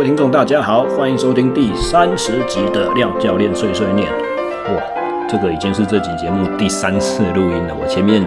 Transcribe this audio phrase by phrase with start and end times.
[0.00, 4.10] 各位听众大家好，欢迎收听第三十集的廖教练碎碎念。
[4.10, 4.82] 哇，
[5.28, 8.24] 这个已经是这集节目第三次录音了，我前面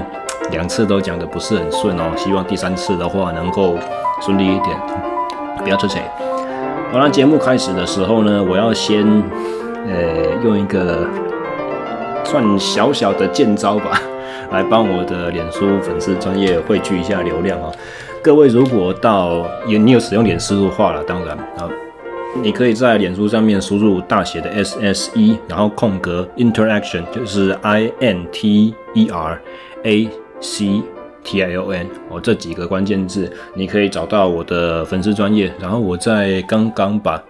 [0.52, 3.76] 两次都讲得不是很顺哦，希望第三次的话能够
[4.22, 4.80] 顺利一点，
[5.64, 5.98] 不要扯扯。
[6.92, 9.04] 好，那节目开始的时候呢，我要先
[9.88, 11.08] 呃用一个
[12.24, 14.00] 算小小的剑招吧，
[14.52, 17.72] 来帮我的脸书粉丝专业汇聚一下流量啊。
[18.24, 21.70] 各位如果到有你有使用脸书的话了，当然啊，
[22.42, 29.42] 你可以在脸书上面输入大写的 S S E，然后空格 Interaction，就是 I N T E R
[29.84, 30.10] A
[30.40, 30.82] C
[31.22, 35.54] T I O N 哦，这几个关键字，你可以找到我的粉丝专业。
[35.60, 37.22] 然后我在刚刚把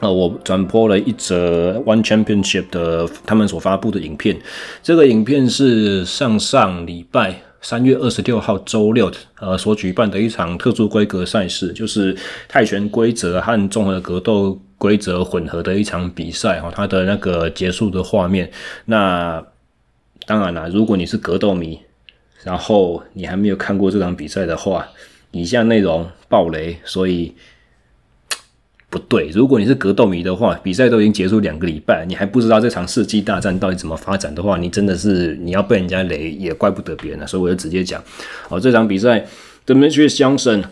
[0.00, 4.36] 呃，我转播了一则 One Championship 的他们所发布的影片，
[4.82, 7.40] 这个影片是上上礼拜。
[7.62, 12.14] 三月二十六号周六，呃，所举办的一场特殊规格赛事，就是
[12.48, 18.50] 泰拳规则和综合格斗规则混合的一场比赛哈，它的那个结束的画面。
[18.86, 19.42] 那
[20.26, 21.80] 当然啦，如果你是格斗迷，
[22.42, 24.88] 然后你还没有看过这场比赛的话，
[25.30, 27.32] 以下内容爆雷，所以。
[28.92, 37.26] 不对，如果你是格斗迷的话，比赛都已经结束两个礼拜，你还不知道这场世纪大战到底怎么发展的话，你真的是你要被人家雷也怪不得别人了。
[37.26, 38.04] 所以我就直接讲，
[38.50, 39.24] 哦，这场比赛
[39.66, 40.64] ，Demetrius Johnson，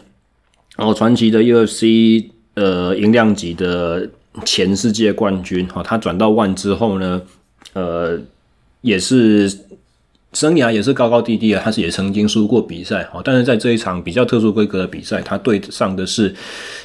[0.76, 2.26] 哦，传奇的 UFC
[2.56, 4.10] 呃轻量级的
[4.44, 7.22] 前世界冠军，哦，他转到 ONE 之后呢，
[7.72, 8.20] 呃，
[8.82, 9.50] 也是。
[10.32, 16.32] 生涯也是高高低低啊，他是也曾经输过比赛哦，但是在这一场比较特殊规格的比赛，他对上的是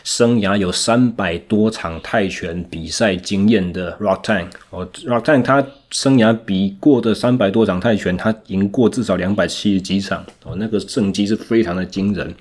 [0.03, 12.33] 生涯有三百多场泰拳比赛经验的 Rock Tang 哦，Rock Tang 他生涯比过的三百多场泰拳，他赢过至少两百七十几场哦，那个胜绩是非常的惊人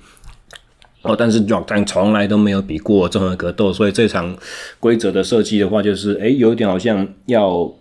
[1.03, 4.35] 哦，但是 Rock Tang 从来都没有比过综合格斗，所以这场
[4.79, 7.71] 规则的设计的话，就是诶，有点好像要。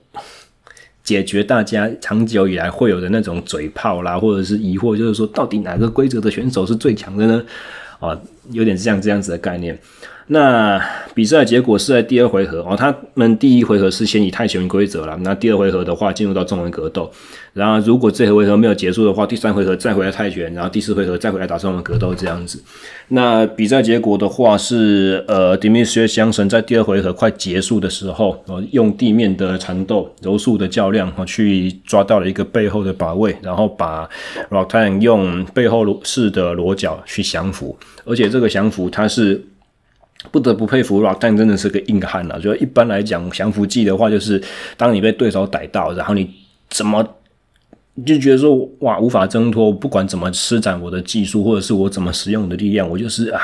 [1.05, 7.45] 解决大家长久以来会有的那种嘴炮啦，或者是疑惑，就是说到底哪个规则的选手是最强的呢？
[8.01, 8.19] 啊，
[8.51, 9.79] 有点像这样子的概念。
[10.29, 10.83] 那
[11.15, 17.11] 比赛结果是在第二回合哦，他们第一回合是先以泰拳规则了，那第二回合的话进入到中文格斗，
[17.53, 22.63] 然后如果这回合没有结束的话，第三回合再回来泰拳，然后第四回合再回来打中文格斗这样子。
[23.09, 34.09] 那比赛结果的话是呃 Demetrius 相神在第二回合快结束的时候，哦，用地面的缠斗柔术的较量哦，去抓到了一个背后的把位，然后把
[34.51, 37.77] Rodtang 用背后式的裸脚去降服，
[38.07, 39.45] 而且这个降服它是。
[40.31, 42.39] 不得不佩服老干真的是个硬汉啊！
[42.39, 44.43] 就一般来讲，降服技的话，就是
[44.77, 46.29] 当你被对手逮到，然后你
[46.71, 47.03] 怎么
[48.05, 53.41] 就觉得说哇无法挣脱，不管怎么施展我的技术，或者是我怎么使用我的力量，我就是啊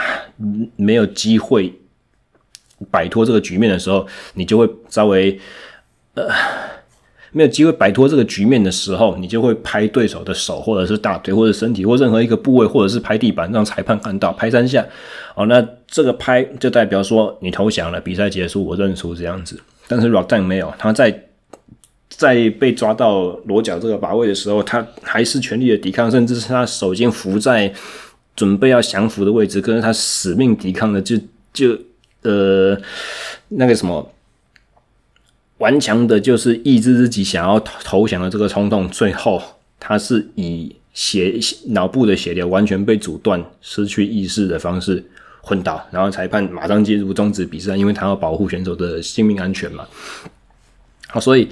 [0.77, 1.73] 没有机会
[2.91, 5.39] 摆脱这个局面的时候，你就会稍微
[6.15, 6.29] 呃。
[7.33, 14.85] 没有机会摆脱这个局面的时候，你就会拍对手的手，或者是大腿，或者身体，或任何一个部位，或者是拍地板，让裁判看到，拍三下。
[15.37, 19.61] 哦，那这个拍就代表说你投降了，比赛结束，我认输这样子。
[19.87, 21.27] 但是 Rodtang 没有，他在
[22.09, 27.73] 在被抓到裸绞这个把位的时候，他还是全力的抵抗，甚至是他手已经扶在
[28.35, 31.17] 准备要降服的位置，可是他死命抵抗的，就
[31.53, 31.79] 就
[32.23, 32.77] 呃
[33.51, 34.11] 那个什么。
[35.61, 38.89] 顽强的，就是抑制自己想要投降的这个冲动。
[38.89, 39.41] 最后，
[39.79, 41.39] 他是以血
[41.69, 45.05] 脑部的血流完全被阻断、失去意识的方式
[45.43, 49.87] 昏倒，然后裁判马上介入终止比赛，因为他要保护选手的性命安全嘛。
[51.09, 51.47] 好，所以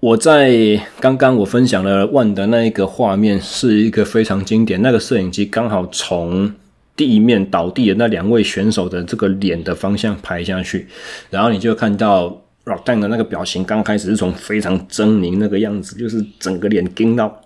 [0.00, 4.82] 我在刚刚我分享了 ONE 的那一个画面，是一个非常经典。
[4.82, 6.52] 那个摄影机刚好从
[6.94, 10.86] 地面倒地的那两位选手的这个脸的方向拍下去，
[11.30, 12.42] 然后你就看到。
[12.66, 17.40] 老蛋的那个表情刚开始是从非常狰狞那个样子，就是整个脸惊到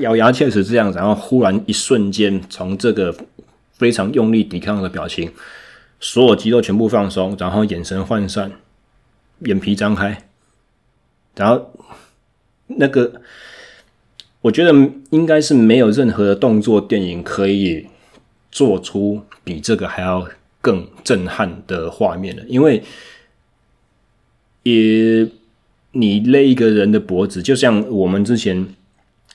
[0.00, 3.14] 咬牙切齿这样，然后忽然一瞬间从这个
[3.72, 5.30] 非常用力抵抗的表情，
[6.00, 8.50] 所有肌肉全部放松，然后眼神涣散，
[9.40, 10.24] 眼皮张开，
[11.36, 11.72] 然后
[12.66, 13.22] 那个
[14.40, 14.72] 我觉得
[15.10, 17.86] 应该是没有任何的动作电影可以
[18.50, 20.26] 做出比这个还要
[20.60, 22.82] 更震撼的画面了，因为。
[24.62, 25.28] 也，
[25.92, 28.66] 你勒一个人的脖子，就像我们之前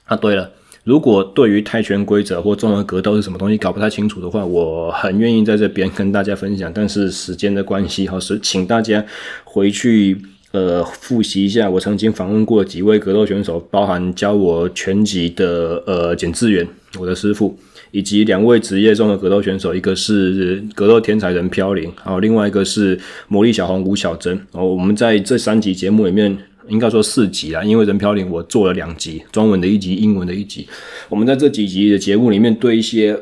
[0.05, 0.15] 啊。
[0.15, 0.51] 对了，
[0.83, 6.71] 如果对于泰拳规则或综合格斗是什么东西搞不太清楚的话，我很愿意在这边跟大家分享。
[6.73, 9.05] 但是时间的关系，哈，是请大家
[9.43, 10.17] 回去
[10.51, 16.65] 呃复习一下，我曾经访问过几位格斗选手，包含教我拳击的呃简志远，
[16.97, 17.59] 我的师傅，
[17.91, 24.35] 以及两位职业中的格斗选手，一个是格斗天才任飘零，然后另外一个是魔力小红吴小珍。
[24.51, 26.37] 然后我们在这三集节目里面，
[26.67, 30.67] 应该说四集啦，因为任飘零我做了两集，中文的一集，英文的一集。
[31.09, 33.17] 我们在这几集的节目里面，对一些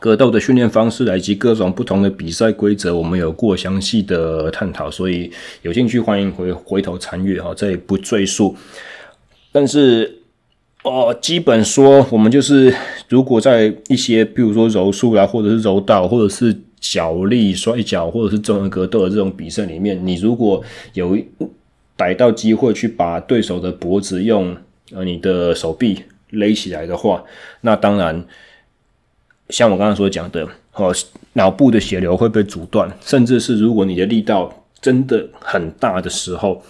[0.00, 5.30] 格斗的训练方式以及各种不同的比赛规则，我们有过详细的探讨，所以
[5.62, 8.54] 有兴趣欢迎回回头参阅哈，这也不赘述。
[9.50, 10.17] 但是
[10.88, 12.74] 哦，基本说，我们就是
[13.08, 20.62] 如果在一些，比如说柔术啦，或者是柔道，或者是脚力、摔跤，或者是综合格斗的这种比赛里面，你如果
[20.94, 21.16] 有
[21.96, 24.56] 逮到机会去把对手的脖子用
[24.92, 27.22] 呃你的手臂勒起来的话，
[27.60, 28.24] 那当然。
[29.50, 30.94] 像我刚刚所讲的，哦，
[31.32, 36.62] 脑部的血流会被阻断，甚至是如果你的力道真的很大的时候，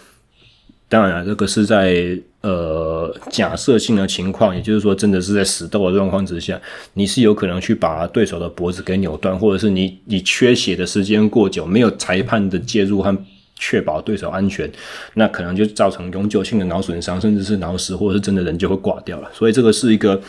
[0.88, 6.60] 当然这个是在呃假设性的情况，也就是说真的是在死斗的状况之下，
[6.94, 13.16] 你是有可能去把对手的脖子给扭断，或者是你你缺血的时间过久，没有裁判的介入和
[13.56, 14.70] 确保对手安全，
[15.14, 19.30] 那可能就造成永久性的脑损伤，甚至是脑死，或者是真的人就会挂掉了。
[19.32, 20.20] 所以这个是一个。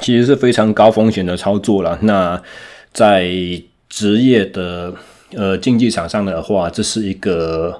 [0.00, 1.98] 其实是非常高风险的操作了。
[2.00, 2.42] 那
[2.94, 3.30] 在
[3.90, 4.90] 职业的
[5.34, 7.78] 呃竞技场上的话，这是一个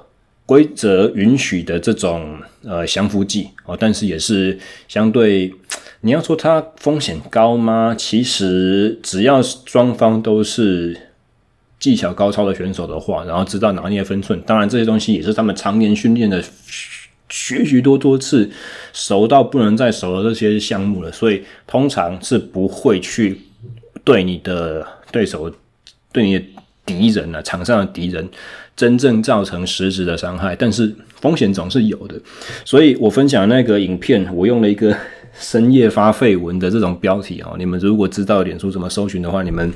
[0.53, 4.55] 规则允许的这种呃降服技哦，但是也是
[4.87, 5.51] 相对
[6.01, 7.95] 你要说它风险高吗？
[7.97, 10.95] 其实只要双方都是
[11.79, 16.43] 技巧高超的选手的话，然后知道拿捏分寸，当然这些东西也是他们常年训练的。
[17.29, 18.51] 许许多多次，
[18.93, 23.41] 熟到不能再熟的这些项目了，所以通常是不会去
[24.03, 25.51] 对你的对手、
[26.11, 26.45] 对你的
[26.85, 28.27] 敌人啊，场上的敌人
[28.75, 30.55] 真正造成实质的伤害。
[30.55, 32.15] 但是风险总是有的，
[32.65, 34.95] 所以我分享那个影片，我用了一个
[35.33, 37.55] 深夜发废文的这种标题哦。
[37.57, 39.71] 你们如果知道脸书怎么搜寻的话，你们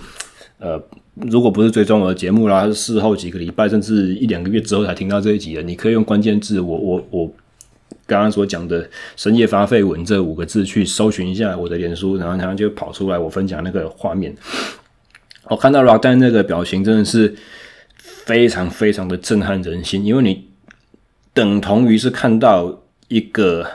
[0.59, 0.81] 呃，
[1.15, 7.07] 如果不是追踪我的节目啦，是事后几个礼拜甚至一两个月之后才听到这一集的，你可以用关键字我我。
[7.09, 7.31] 我
[8.05, 14.33] 刚刚所讲的“深夜发废文”这五个字去搜寻一下我的脸书，然后他就跑出来我分享那个画面。
[15.49, 17.35] 我看到 rock 丹那个表情真的是
[17.97, 20.47] 非常非常的震撼人心，因为你
[21.33, 23.67] 等同于是看到一个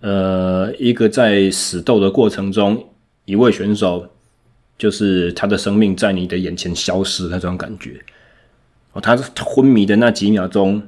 [0.00, 2.90] 呃一个在死斗的过程中，
[3.24, 4.08] 一位选手
[4.76, 8.00] 就是他的生命在你的眼前消失那种感觉。
[8.92, 10.82] 哦，他昏迷的那几秒钟。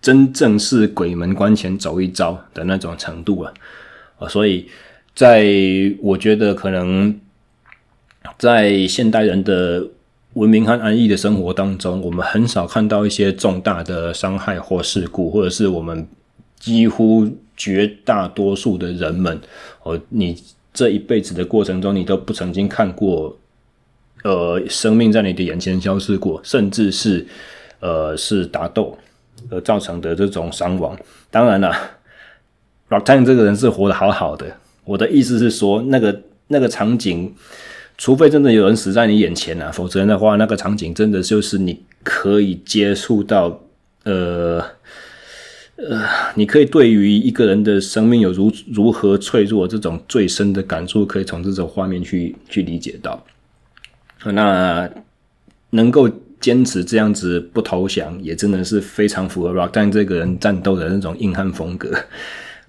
[0.00, 3.54] 真正是鬼门关前走一遭的那种程度啊，
[4.18, 4.68] 啊，所以
[5.14, 5.46] 在
[6.00, 7.16] 我觉得可能
[8.42, 9.86] 在现代人的
[10.32, 16.04] 文明和安逸的生活当中，我们很少看到一些重大的伤害或事故，或者是我们
[16.58, 17.24] 几乎
[17.56, 19.40] 绝大多数的人们，
[19.84, 20.36] 哦，你
[20.74, 23.38] 这一辈子的过程中，你都不曾经看过，
[24.24, 27.24] 呃，生命在你的眼前消失过，甚至是
[27.78, 28.98] 呃，是打斗。
[29.50, 30.98] 而造成的这种伤亡，
[31.30, 31.72] 当然了
[32.88, 34.56] ，Rocktan 这个人是活得好好的。
[34.84, 37.32] 我的意思是说，那个那个场景，
[38.02, 43.60] 除非真的有人死在你眼前啊，否则的话，那个场景真的就是你可以接触到，
[44.02, 44.60] 呃
[45.76, 46.02] 呃，
[46.34, 53.24] 你可以对于一个人的生命有如如何脆弱这种最深的感触，可以从这种画面去去理解到。
[54.24, 54.90] 那
[55.70, 56.10] 能够。
[56.42, 61.88] 坚持这样子不投降，也真的是非常符合 Rocky 这个人战斗的那种硬汉风格，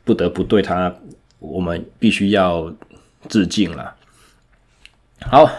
[0.03, 0.95] 不得不对他，
[1.39, 2.71] 我们必须要
[3.27, 3.95] 致敬了。
[5.29, 5.49] 好，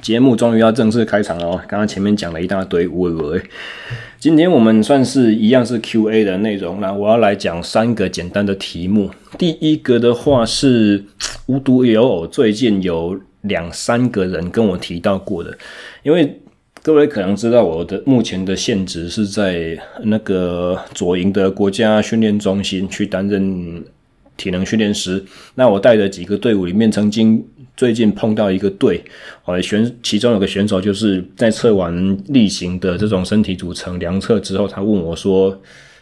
[0.00, 1.60] 节目终于要正式开场了哦。
[1.68, 3.42] 刚刚前面讲了一大堆，喂喂，
[4.18, 9.10] 今天我们算是一样是 Q&A 的内容，那我要来讲三个简单的题目。
[9.36, 11.04] 第一个的话是
[11.46, 15.56] 无独有偶，最近有两三个人跟我提到过的，
[16.02, 16.40] 因为。
[16.82, 23.84] 各位可能知道，我的目前的现职是在那个左营的国家训练中心去担任
[24.38, 25.22] 体能训练师。
[25.56, 27.44] 那我带的几个队伍里面，曾经
[27.76, 29.02] 最近碰到一个队，
[29.44, 35.58] 呃，选其中有个选手就是在测完例行的这种身体组成量测之后，他问我说，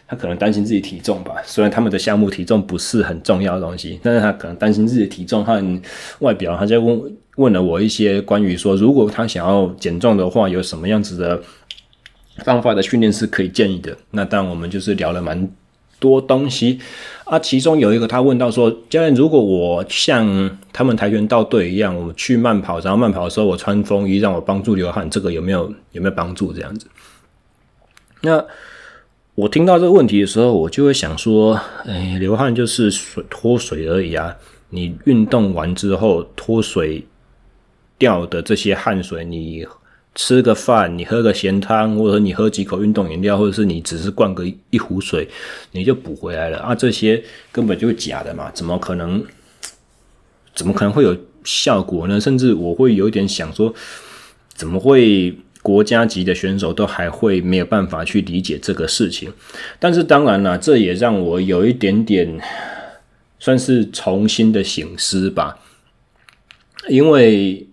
[0.07, 5.81] 他可能担心自己体重吧，虽然他们的项目体重不是很重要的东西，但是他可能担心自己的体重和
[6.19, 7.13] 外表，他就问。
[7.35, 11.41] 问了我一些关于说，如果他想要减重的话，有什么样子的
[12.43, 13.95] 方法的训练是可以建议的？
[14.11, 15.49] 那当然，我们就是聊了蛮
[15.99, 16.79] 多东西
[17.25, 17.37] 啊。
[17.37, 26.51] 其中有一个他问到说，教练，如果我像他们跆拳道队一样，我去慢跑，然后慢跑的时候我穿风衣，让我帮助流汗，这个有没有有没有帮助？
[26.51, 26.87] 这样子？
[28.21, 28.45] 那
[29.35, 34.35] 我听到这个问题的时候，我就会想说，哎，流汗就是水脱水而已啊。
[34.71, 37.03] 你运动完之后脱水
[37.97, 39.65] 掉的这些汗水，你
[40.21, 45.25] 吃个饭，你喝个咸汤，或者你喝几口运动饮料，或者是你只是灌个一壶水，
[45.71, 46.75] 你就补回来了啊。
[46.75, 47.23] 这些
[47.53, 49.23] 根本就是假的嘛，怎么可能？
[50.53, 52.19] 怎么可能会有效果呢？
[52.19, 53.73] 甚至我会有一点想说，
[54.53, 55.33] 怎么会？
[55.61, 59.29] 国家级的选手都还会没有办法去理解这个事情，
[59.77, 62.39] 但是当然了，这也让我有一点点
[63.39, 65.59] 算是重新的醒思吧。
[66.87, 67.67] 因为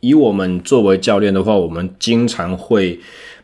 [0.00, 2.98] 以我们作为教练的话，我们经常会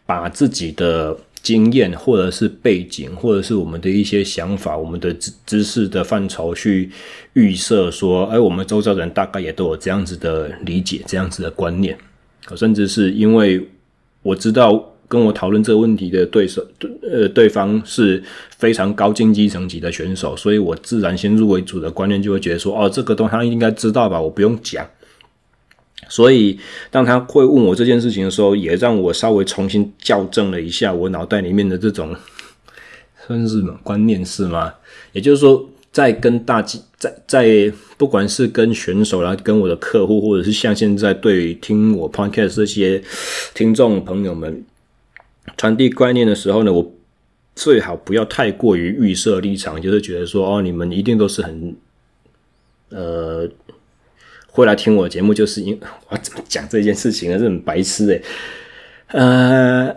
[0.07, 6.91] 把自己的经验，或者是背景，或者是我们的一些想法，我们的知知识的范畴去
[7.35, 11.97] 预设说，哎，我们周遭人大概也都有这样子的理解，这样子的观念，
[12.57, 13.69] 甚至是因为。
[14.25, 16.67] 我知道跟我讨论这个问题的对手，
[17.03, 18.25] 呃，对方是
[18.57, 24.89] 非常高竞技层级的选手，所以我自然先入为主的观念就会觉得说，哦，这个东西他应该知道吧，我不用讲。
[26.09, 26.59] 所以
[26.91, 32.15] 当他会问我这件事情的时候，也让我稍微重新校正了一下我脑袋里面的这种
[33.27, 34.75] 算是什么观念是吗？
[35.13, 35.69] 也就是说。
[35.95, 43.01] 在跟大家在在不管是跟选手，啦跟我的客户，或者是像现在对于听我 podcast 这些
[43.55, 44.65] 听众朋友们
[45.57, 46.93] 传递观念的时候呢，我
[47.55, 51.77] 最好不要太过于预设立场，就是觉得说哦，你们一定都是很
[52.89, 53.49] 呃
[54.55, 57.39] 会来听我的节目，就是因我怎么讲这件事情呢？
[57.39, 58.23] 是很白痴诶。
[59.09, 59.97] 呃，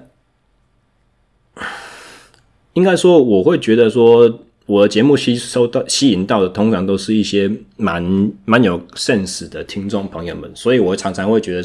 [2.73, 4.39] 应该说我会觉得说。
[4.67, 8.03] 我的节目吸收到、吸引到的，通常都是一些蛮
[8.43, 11.63] 蛮有 sense 的听众朋友们，所以我常常会觉得，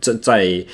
[0.00, 0.66] 在在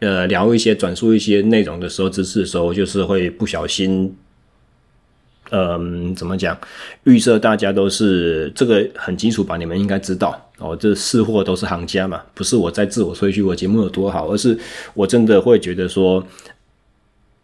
[0.00, 4.14] 呃聊一些、转述一些内容的时候、知识的时候，就是会不小心，
[5.50, 6.56] 嗯、怎么讲？
[7.04, 9.56] 预设大家都是这个很基础吧？
[9.56, 14.58] 你们应该知道哦，这是货都是行家嘛，不是我在自我吹嘘我节目有多好，而是
[14.94, 16.24] 我真的会觉得说。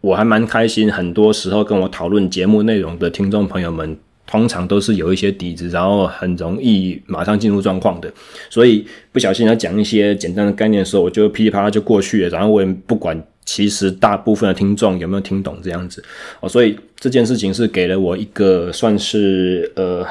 [0.04, 8.12] 我还蛮开心，很多时候跟我讨论节目内容的听众朋友们，通常都是有一些底子，然后很容易马上进入状况的。
[8.50, 16.04] 所以不小心要讲一些简单的概念的时候，我就噼里啪啦就过去了，然后我也不管，其实大部分的听众有没有听懂这样子
[16.40, 16.48] 哦。
[16.48, 20.06] 所以这件事情是给了我一个算是呃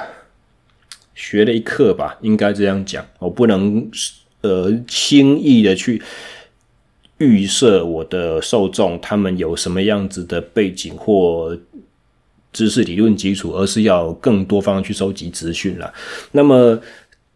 [1.15, 3.05] 学了一课吧，应该这样讲。
[3.19, 3.89] 我不能
[4.41, 6.01] 呃轻易的去。
[7.17, 11.55] 预设我的受众他们有什么样子的背景或
[12.51, 15.93] 知识理论基础，而是要更多方去收集资讯了。
[16.31, 16.81] 那么，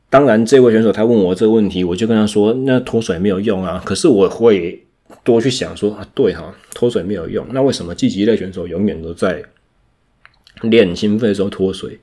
[0.09, 4.83] 当然，这位选手他问我这个问题，我就跟他说：“那脱水没有用啊。”可是我会
[5.23, 7.45] 多去想说：“啊，对哈，脱水没有用。
[7.51, 9.43] 那为什么积极类选手永远都在
[10.61, 11.99] 练心肺的时候脱水？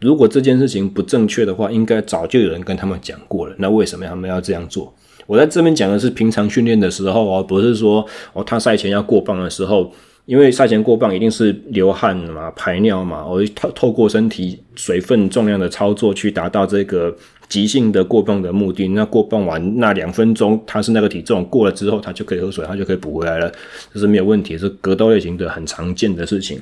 [0.00, 3.54] 如果这件事情不正确的话，应该早就有人跟他们讲过了。
[3.58, 4.94] 那为什么他们要这样做？”
[5.26, 9.92] 我在这边讲的是平常训练的时候哦，不是说哦，他赛前要过磅的时候，
[10.24, 17.14] 因为赛前过磅一定是流汗嘛、排尿嘛，我透透过身体水分重量的操作去达到这个
[17.50, 18.88] 急性的过磅的目的。
[18.88, 23.52] 那过磅完那两分钟，他是那个体重过了之后，他就可以喝水，他就可以补回来了，
[23.92, 26.58] 这是没有问题，是格斗类型的很常见的事情。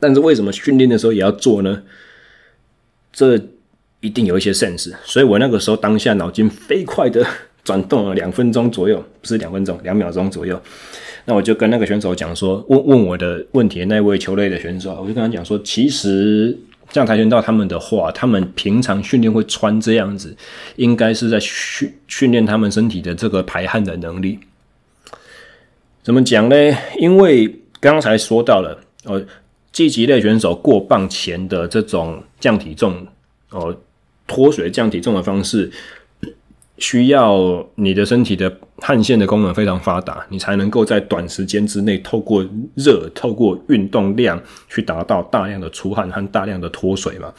[0.00, 1.82] 但是为什么训练的时候也要做呢？
[3.12, 3.38] 这
[4.00, 7.24] 一定有一些 sense，所以我那个时候当下脑筋飞快的。
[7.62, 10.58] 转动了两分钟左右，不是两分钟，两秒钟左右。
[11.26, 16.58] 那我就跟那个选手讲说，问问我的问题那位球类的选手，我就跟他讲说，其实
[16.90, 20.36] 像跆拳道他们的话，他们平常训练会穿这样子，
[20.76, 24.38] 应该是在训训练他们身体的这个排汗的能力。
[26.02, 26.56] 怎么讲呢？
[26.98, 29.22] 因为刚才说到了，哦，
[29.70, 33.06] 积极类选手过磅前的这种降体重，
[33.50, 33.76] 哦，
[34.26, 35.70] 脱水降体重的方式。
[36.80, 42.42] 需要你的身体的汗腺的功能非常发达，你才能够在短时间之内透过
[42.74, 47.32] 热、透过运动量去达到大量的出汗和大量的脱水嘛。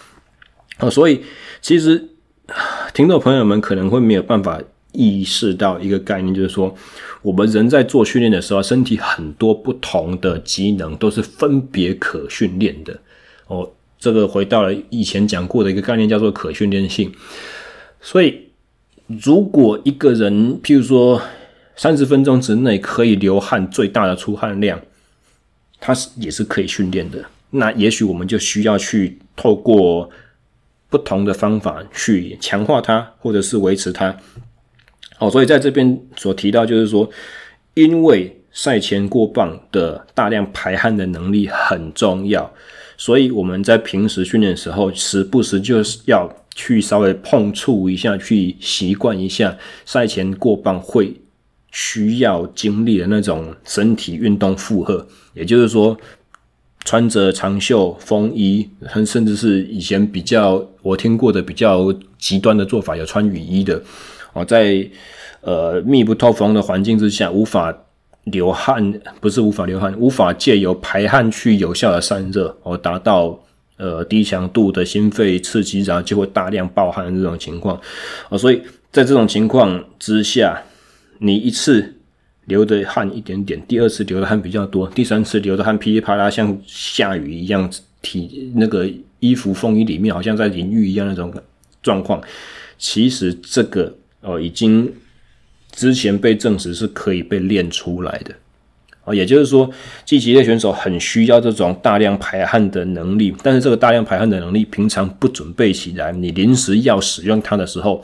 [0.78, 1.22] 啊，所以
[1.60, 2.08] 其实
[2.94, 6.74] 听众朋友们可能会没有办法意识到一个概念，就是说
[7.24, 12.96] 我们人在做训练的时候，身体很多不同的机能都是分别可训练的。
[13.48, 13.68] 哦，
[13.98, 17.12] 这个回到了以前讲过的一个概念，叫做可训练性。
[18.00, 18.51] 所以。
[19.20, 21.22] 如果一个人，譬如说
[21.76, 24.80] 三十分钟之内可以流汗最大的出汗量，
[25.80, 27.24] 他是也是可以训练的。
[27.50, 30.10] 那也许我们就需要去透过
[30.90, 34.16] 不同的方法去强化它，或者是维持它。
[35.18, 37.10] 好，所以在这边所提到就是说，
[37.74, 42.52] 因为赛前过磅的大量排汗的能力很重要，
[42.98, 46.30] 所以我们在平时训练的时候，时不时就是要
[46.62, 51.12] 去稍微碰触一下，去习惯一下赛前过磅会
[51.72, 55.08] 需要经历的那种身体运动负荷。
[55.34, 55.98] 也就是说，
[56.86, 58.70] 穿着长袖风衣，
[59.04, 63.82] 甚至是以前比较我听过的比较极端的做法，有穿雨衣的
[64.34, 64.88] 哦，在
[65.42, 67.76] 呃密不透风的环境之下，无法。
[68.26, 73.40] 流汗不是无法流汗，无法借由排汗去有效的散热，而达到
[73.82, 77.76] 呃低强度的心肺刺激，然后就会大量爆汗的这种情况
[78.30, 78.38] 啊。
[78.38, 78.62] 所以
[78.92, 80.62] 在这种情况之下，
[81.18, 81.96] 你一次
[82.46, 87.68] 流的汗一点点，第二次流的汗比较多，第三次流的汗噼里啪啦像下雨一样，
[88.04, 88.88] 体那个
[89.20, 91.34] 衣服风衣里面好像在淋浴一样那种
[91.82, 92.22] 状况，
[92.78, 94.94] 其实这个哦已经。
[95.74, 98.36] 之前被证实是可以被练出来的
[99.04, 99.70] 啊，也就是说，
[100.06, 108.04] 竞技类选手很需要这种大量排汗的能力，但是这个大量排汗的能力，平常不准备起来，你临时要使用它的时候，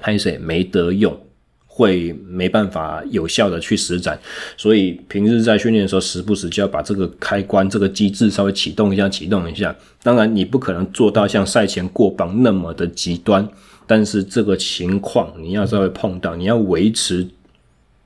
[0.00, 1.18] 拍谁没得用，
[1.66, 4.18] 会没办法有效的去施展，
[4.58, 9.74] 所以平日在训练的时候，时不时就要把这个开关、这个机制稍微启动一下、启动一下。
[10.02, 13.48] 当然，你不可能做到像赛前过磅那么的极端。
[13.86, 17.26] 但是这个情况你要稍微碰到，你要维持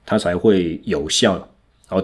[0.05, 1.49] 它才会有效。
[1.87, 2.03] 好，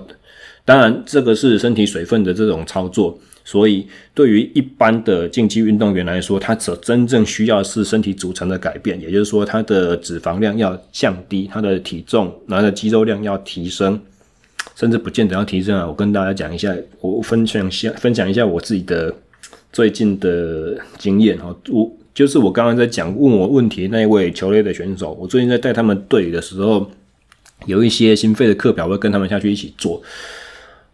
[0.65, 14.01] 当然这个是身体水分的这种操作，所以对于一般的竞技运动员来说，他所真正需要是身体组成的改变，也就是说他的脂肪量要降低，他的体重，他的肌肉量要提升，
[14.77, 15.87] 甚至不见得要提升啊。
[15.87, 19.13] 我跟大家讲一下，我分享下，分享一下我自己的
[19.73, 21.91] 最近的经验哈，我。
[22.15, 26.87] 就是我刚刚在讲问我问题那一位球类的选手，我最近在带他们队的时候，
[27.67, 30.03] 有一些心肺的课表会跟他们下去一起做。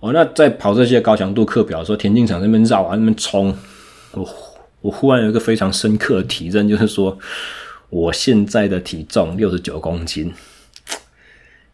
[0.01, 3.53] 哦，那在跑这些高强度课表的时候，田径场那边绕啊，那边冲，
[4.13, 4.29] 我
[4.81, 7.19] 我忽然有一个非常深刻的体认，就是说，
[7.91, 10.33] 我现在的体重六十九公斤，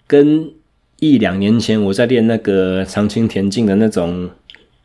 [0.06, 0.50] 跟
[1.00, 4.30] 一两年前我在练那个长青田径的那种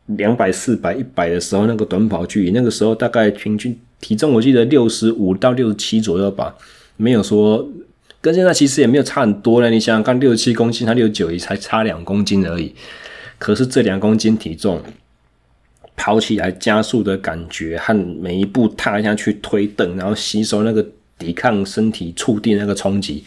[0.04, 3.78] 两百、四百、一百的时候，那个短跑距离，那个时候大概平均。
[4.00, 6.54] 体重我记得六十五到六十七左右吧，
[6.96, 7.66] 没有说
[8.20, 9.70] 跟现在其实也没有差很多了。
[9.70, 12.74] 你想想看，六十七公斤，他六九也才差两公斤而已。
[13.38, 14.82] 可是这两公斤体重
[15.96, 20.86] 跑起来加速的感觉和每一步踏下去推蹬，然后吸收那个
[21.18, 23.24] 抵抗身体触地那个冲击，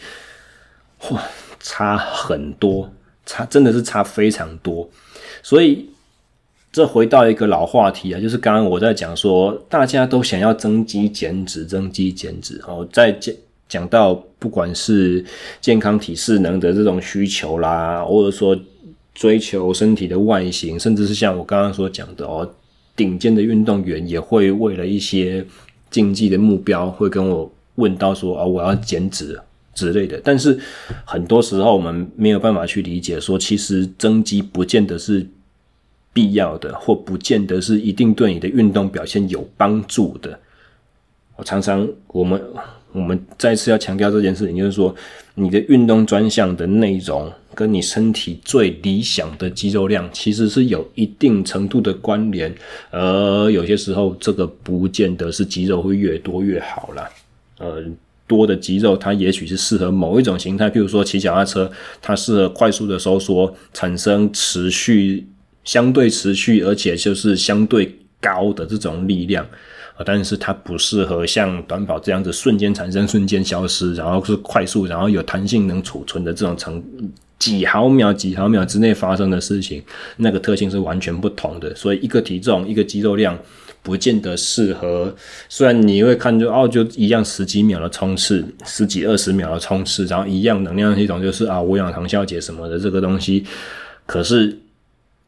[1.10, 1.22] 哇，
[1.60, 2.92] 差很多，
[3.26, 4.88] 差真的是差非常多，
[5.42, 5.90] 所以。
[6.74, 12.84] 这回到一个老话题啊，就是刚刚我在讲说，大家都想要增肌减脂，增肌减脂哦。
[12.92, 13.32] 在讲
[13.68, 15.24] 讲到不管是
[15.58, 18.54] 健康体适能的这种需求啦，或者说
[19.14, 22.46] 追求身体的外形，甚至是像我刚刚所讲的哦，
[22.94, 25.42] 顶尖的运动员也会为了一些
[25.88, 29.40] 竞技的目标，会跟我问到说啊，我要减脂
[29.74, 30.20] 之类的。
[30.22, 30.60] 但是
[31.06, 35.26] 很多时候我们没有办法去理解说，其实增肌不见得是。
[36.16, 40.38] 必要的或不见得是一定对你的运动表现有帮助的。
[41.34, 42.40] 我常常我们
[42.94, 44.94] 我们再次要强调这件事情，就是说
[45.34, 52.54] 你的运动专项的内容跟你身体最理想的肌肉量其实是有一定程度的关联，
[52.90, 57.10] 而有些时候这个不见得是肌肉会越多越好啦。
[57.58, 57.84] 呃，
[58.26, 65.26] 多的肌肉它也许是适合某一种形态，譬如说骑脚踏车，它适合快速的收缩，产生持续。
[65.64, 69.46] 相对持续，而且就是相对高的这种力量
[70.04, 76.82] 但是它不适合像短跑这样子瞬间产生、瞬间消失，然后是快速，然后有弹性能储存的这种成
[77.38, 79.82] 几毫秒、几毫秒之内发生的事情，
[80.16, 81.74] 那个特性是完全不同的。
[81.74, 83.38] 所以一个体重、一个肌肉量，
[83.82, 85.14] 不见得适合。
[85.48, 93.44] 虽然你会看就哦，就一样十几秒的冲刺，十几二十秒的冲刺，然后一样能量系统就是啊无氧糖酵解什么的这个东西，
[94.06, 94.58] 可是。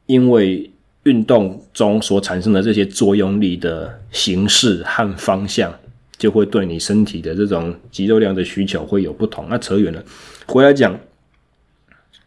[0.09, 0.71] 因为
[1.07, 5.73] 运动中所产生的这些作用力的形式和方向，
[6.19, 9.47] 就会对你身体的这种肌肉量的需求会有不同。
[9.49, 10.05] 那扯远了，
[10.47, 10.99] 回来讲，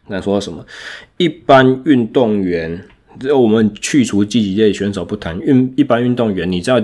[0.08, 0.64] 那说什么？
[1.18, 2.82] 一般运动员，
[3.38, 6.82] 我们去除积极类选手不谈，运一般运动员，你知道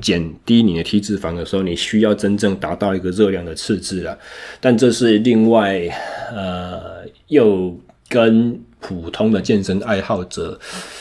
[0.00, 4.18] 减低你的体脂肪的时候，你需要真正达到一个热量的赤字了。
[4.62, 5.86] 但这是另外，
[6.34, 7.78] 呃，又
[8.08, 8.58] 跟。
[8.86, 10.60] 普通的健身爱好者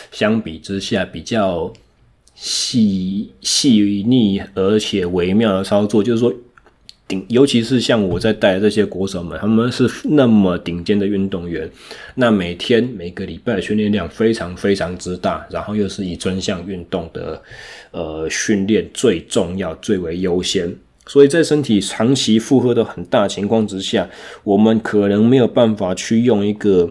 [0.10, 1.74] 相比之下，比较
[2.34, 6.34] 细细腻而且微妙的操作，就是说，
[7.10, 11.70] 顶，尤其是像我在带这些国手们，他们是那么顶尖的运动员，
[12.16, 17.44] 那每天每个礼拜的训练量非常非常之大，然后又是以专项运动的
[17.92, 20.74] 呃训练最重要、最为优先。
[21.06, 24.10] 所以在身体长期负荷的很大情况之下，
[24.46, 26.90] 我们可能没有办法去用一个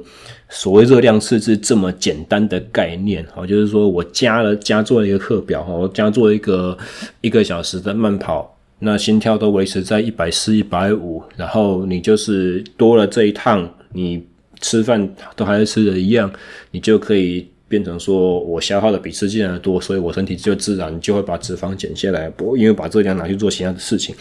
[0.54, 6.76] 所谓热量赤字这么简单的概念，好，就是说我加了加做了一个课表，哈，我加做一个
[7.22, 14.22] 一个小时的慢跑，那心跳都维持在一百四、一百五，然后你就是多了这一趟，你
[14.60, 16.30] 吃饭都还是吃的一样，
[16.70, 17.48] 你就可以。
[17.72, 24.14] 变成说我消耗的比吃进来的多，所以我身体就自然就会把脂肪减下来，不因为把这量拿去做其他的事情，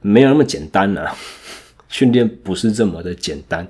[0.00, 1.14] 没有那么简单啊。
[1.88, 3.64] 训练不是这么的简单，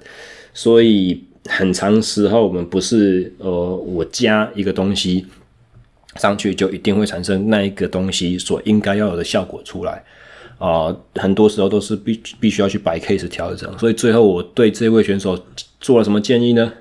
[0.55, 5.27] 所以很长时候我们不是呃我加一个东西
[6.17, 10.03] 上去就一定会产生那一个东西所应该要有的效果出来
[10.59, 13.79] 啊，很多时候都是必必须要去摆 case 调整。
[13.79, 15.39] 所以最后我对这位选手
[15.81, 16.73] 做了什么建议呢？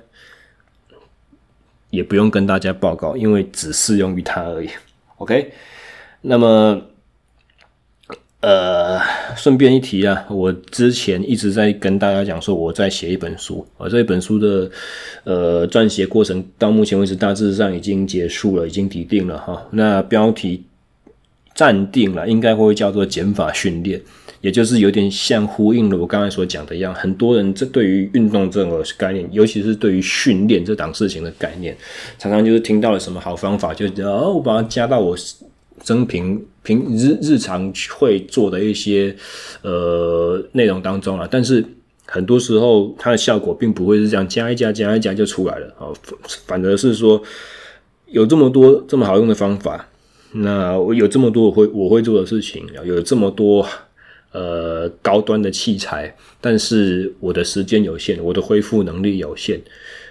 [1.90, 4.68] 也不用跟大家报告，因为只适用于他而已。
[5.16, 5.52] OK，
[6.20, 6.80] 那么，
[8.40, 8.98] 呃，
[9.36, 14.70] 顺便一提啊，我之前一直在跟大家讲说，我在写一本书，而这本书的
[15.24, 19.62] 呃撰写过程到目前为止大致上已经结束了，已经底定了哈。
[19.72, 20.64] 那标题
[21.54, 24.00] 暂定了，应该会叫做减法训练。
[24.40, 31.76] 也就是有点像呼应了我刚才所讲的一样，很多人这对于运动这种概念，尤其是对于训练这档事情的概念，
[32.18, 35.14] 常常就是听到了什么好方法，就哦，我把它加到我
[35.84, 39.14] 生平平日日常会做的一些
[39.62, 41.28] 呃内容当中了。
[41.30, 41.64] 但是
[42.06, 45.92] 很多时候它的效果并不会是这样，加一加加一加就出来了啊，
[46.46, 47.22] 反而是说
[48.06, 49.88] 有这么多这么好用的方法，
[50.32, 53.66] 那我有这么多我会我会做的事情，有这么多。
[54.32, 59.60] 呃，高端的器材，但是我的时间有限，我的恢复能力有限，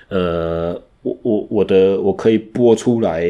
[0.09, 3.23] 呃，我我我的我可以播出来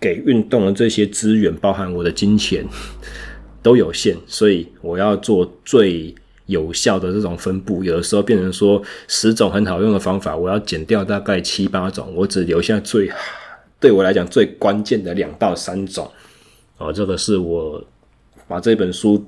[0.00, 2.64] 给运动的这些资源，包含我的金钱
[3.62, 6.14] 都有限，所以我要做最
[6.46, 7.82] 有效的这种分布。
[7.84, 13.10] 有的时候变成说十种很好用的方法，我要减掉大概七八种，我只留下最
[13.80, 16.10] 对我来讲最关键的两到三种。
[16.78, 17.84] 哦，这个是我
[18.46, 19.24] 把这本书。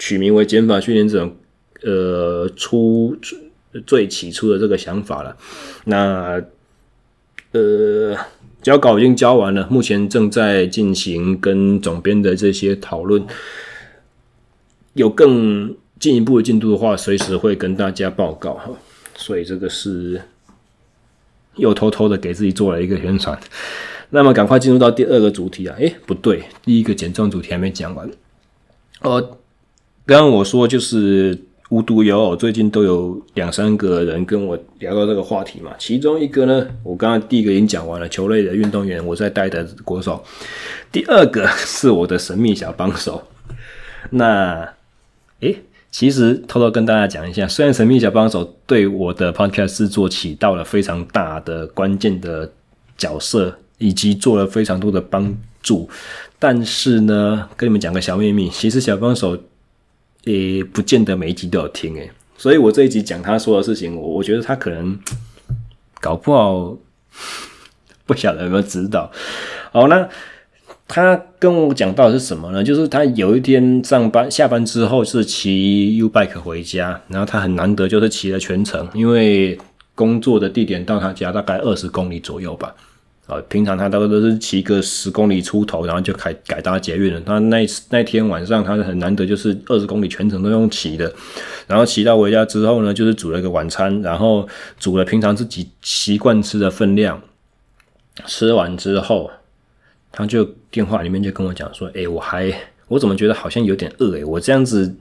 [0.00, 1.36] 取名为减法训练这种，
[1.82, 3.18] 呃，初
[3.84, 5.36] 最起初的这个想法了。
[5.86, 6.40] 那
[7.50, 8.16] 呃，
[8.68, 13.26] 交稿已经交完了，目前正在进行跟总编的这些讨论。
[14.92, 18.68] 有更进一步的进度的话，随时会跟大家报告哈。
[19.16, 20.20] 所以这个是
[21.56, 23.40] 又偷偷的给自己做了一个宣传。
[24.10, 25.74] 那么赶快进入到第二个主题啊！
[25.78, 28.10] 诶，不对，第一个减重主题还没讲完。
[29.00, 29.38] 呃。
[30.04, 31.38] 刚刚我说就是
[31.70, 35.70] 无独有偶，最近都有两三个人跟我聊到这个话题嘛。
[35.78, 40.24] 其中一个呢，我刚刚第一个已经讲完了，球类的运动员，我在带的国手。
[40.90, 43.22] 第二个是我的神秘小帮手。
[44.08, 44.66] 那，
[45.40, 45.56] 诶，
[45.90, 52.50] 其实偷偷跟大家讲一下，虽然神秘小帮手对我的 podcast 制作起到了非常大的关键的
[52.96, 55.86] 角色，以及做了非常多的帮助，
[56.38, 59.36] 但是呢，跟你们讲个小秘密，其实小帮手。
[60.24, 64.98] 也不见得每一集都有听诶，所以我这一集讲他说的事情，我我觉得他可能
[66.00, 66.76] 搞不好
[68.06, 69.10] 不晓得有没有知道。
[69.72, 70.08] 好，那
[70.86, 72.64] 他跟我讲到的是什么呢？
[72.64, 79.58] 就是他有一天上班下班之后是骑 U bike 回家，然后他很难得就是骑了全程，因为
[79.94, 82.74] 工作的地点到他家大概二十公里左右吧。
[83.28, 87.20] 啊，平常他大概都是骑个十公里出头，然后就开改搭捷运了。
[87.20, 87.58] 他那
[87.90, 91.12] 那天晚上，他很难得就是二十公里全程都用骑的，
[91.66, 94.48] 然后骑到回家之后呢，就是煮了一个晚餐，然后
[94.80, 97.20] 煮了平常自己习惯吃的分量。
[98.24, 99.30] 吃完之后，
[100.10, 102.50] 他就电话里面就跟我讲说：“诶，我还
[102.88, 104.96] 我怎么觉得好像有点饿诶，我这样子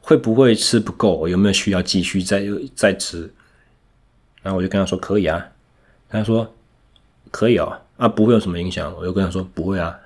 [0.00, 1.28] 会不会吃不够？
[1.28, 3.30] 有没有需要继续再再吃？”
[4.42, 5.46] 然后我就跟他说：“可以啊。”
[6.10, 6.52] 他说。
[7.30, 8.92] 可以哦，啊，不会有什么影响。
[8.98, 9.96] 我就跟他说不会啊，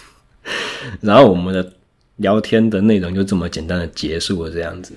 [1.00, 1.72] 然后我们的
[2.16, 4.94] 聊天的内容就这么简单的结束了，这样子。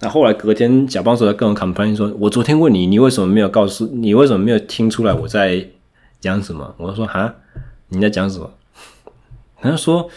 [0.00, 5.66] 那后来隔天，小帮手在跟我 complain 说：“我昨天问你，你为什么没有告诉你为什么没有听出来我在
[6.20, 7.34] 讲什么？”我说：“哈，
[7.88, 8.50] 你在讲什么？”
[9.60, 10.08] 他说：“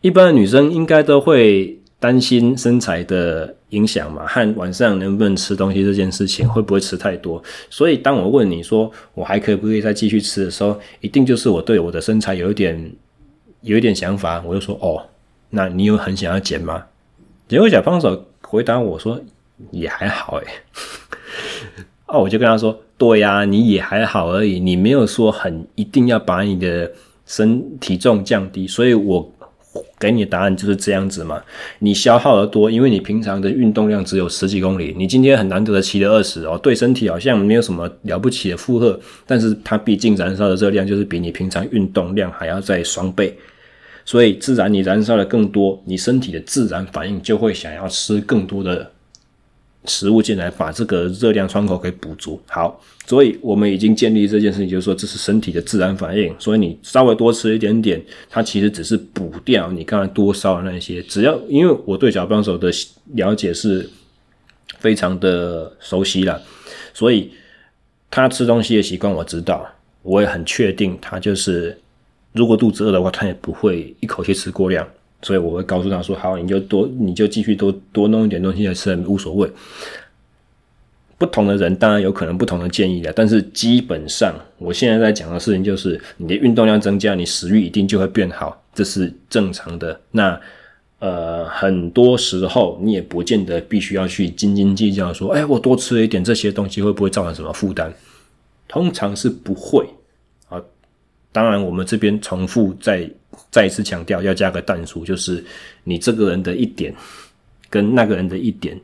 [0.00, 7.42] 一般的女生应该都会担心身材的。”影响嘛，和晚上能不能吃东西这件事情，会不会吃太多？
[7.68, 12.92] 所以当我问你说我还可以不可以再继续吃的时候，一定就是我对我的身材有一点
[13.60, 15.04] 有一点想法，我就说哦，
[15.50, 16.84] 那你有很想要减吗？
[17.46, 19.20] 结果小胖手回答我说
[19.70, 20.46] 也还好诶。
[22.06, 26.90] 哦，我就跟他说，对呀，你也还好而已，你没有说很一定要把你的
[27.26, 29.32] 身体重降低，所以我。
[29.98, 31.42] 给你的答案就是这样子嘛？
[31.80, 43.36] 你消耗的多，因为你平常的运动量只有十几公里，你今天很难得的骑了二十哦，对身体好像没有什么了不起的负荷，但是它毕竟燃烧的热量就是比你平常运动量还要再双倍，
[44.04, 48.90] 所以自然你燃烧的更多，你身体的自然反应就会想要吃更多的。
[49.84, 52.40] 食物进来，把这个热量窗口给补足。
[52.46, 56.34] 好，所以我们已经建立这件事情，就是说这是身体的自然反应。
[56.38, 61.02] 所以你稍微多吃一点点，它其实只是补掉你刚才多烧的那些。
[61.02, 62.70] 只要因为我对小帮手的
[63.14, 63.88] 了解是
[64.78, 66.42] 非常的熟悉了，
[66.92, 67.30] 所以
[68.10, 69.66] 他吃东西的习惯我知道，
[70.02, 71.78] 我也很确定他就是
[72.32, 74.86] 如果肚子饿的话，他也不会一口气吃过量。
[75.22, 79.50] 所以我会告诉他说：“好，你就多，你就继续多多弄一点东西来吃，无所谓。”
[81.18, 90.00] 不同的人当然有可能不同的建议的，但是基本上我现在在讲的事情就是，你的运动量增加，你食欲一定就会变好，这是正常的。
[90.12, 90.40] 那
[91.00, 97.92] 呃，很多时候你也不见得必须要去斤斤计较，说：“哎，我多吃了一点这些东西会不会造成什么负担？”
[98.68, 99.84] 通常是不会。
[101.32, 103.10] 当然，我们这边重复再。
[103.50, 105.44] 再一次强调，要加个但书，就是
[105.84, 106.92] 你这个人的一点
[107.70, 108.78] 跟那个人的一点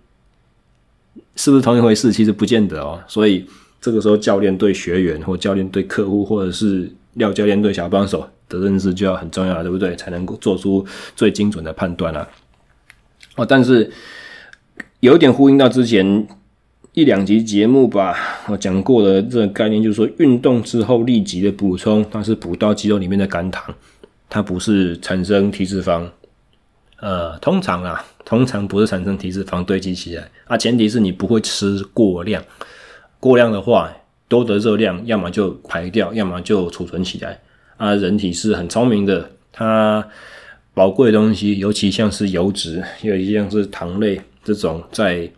[1.35, 2.13] 是不是同一回事？
[2.13, 3.03] 其实不见得哦。
[3.09, 3.45] 所以
[3.81, 9.97] 这个时候，教练对学员，或教练对客户，或者是廖教练对小帮手的认识就要很重要了，对不对？
[9.97, 12.29] 才能够做出最精准的判断啊。
[13.35, 13.91] 哦，但是
[15.01, 16.29] 有一点呼应到之前
[16.95, 23.75] 一两集节目吧，我讲过的这个概念，就是说运动之后立即的补充，它是补到肌肉里面的肝糖。
[24.31, 26.09] 它不是产生体脂肪，
[27.01, 32.41] 呃，通常啊，通常不是产生体脂肪堆积起来啊，前提是你不会吃过量，
[33.19, 33.93] 过量的话，
[34.29, 37.41] 多的热量要么就排掉，要么就储存起来
[37.77, 37.93] 啊。
[37.97, 40.07] 人体是很聪明的，它
[40.73, 45.29] 宝贵的东西，尤其像是油脂，尤其像是糖类这种，在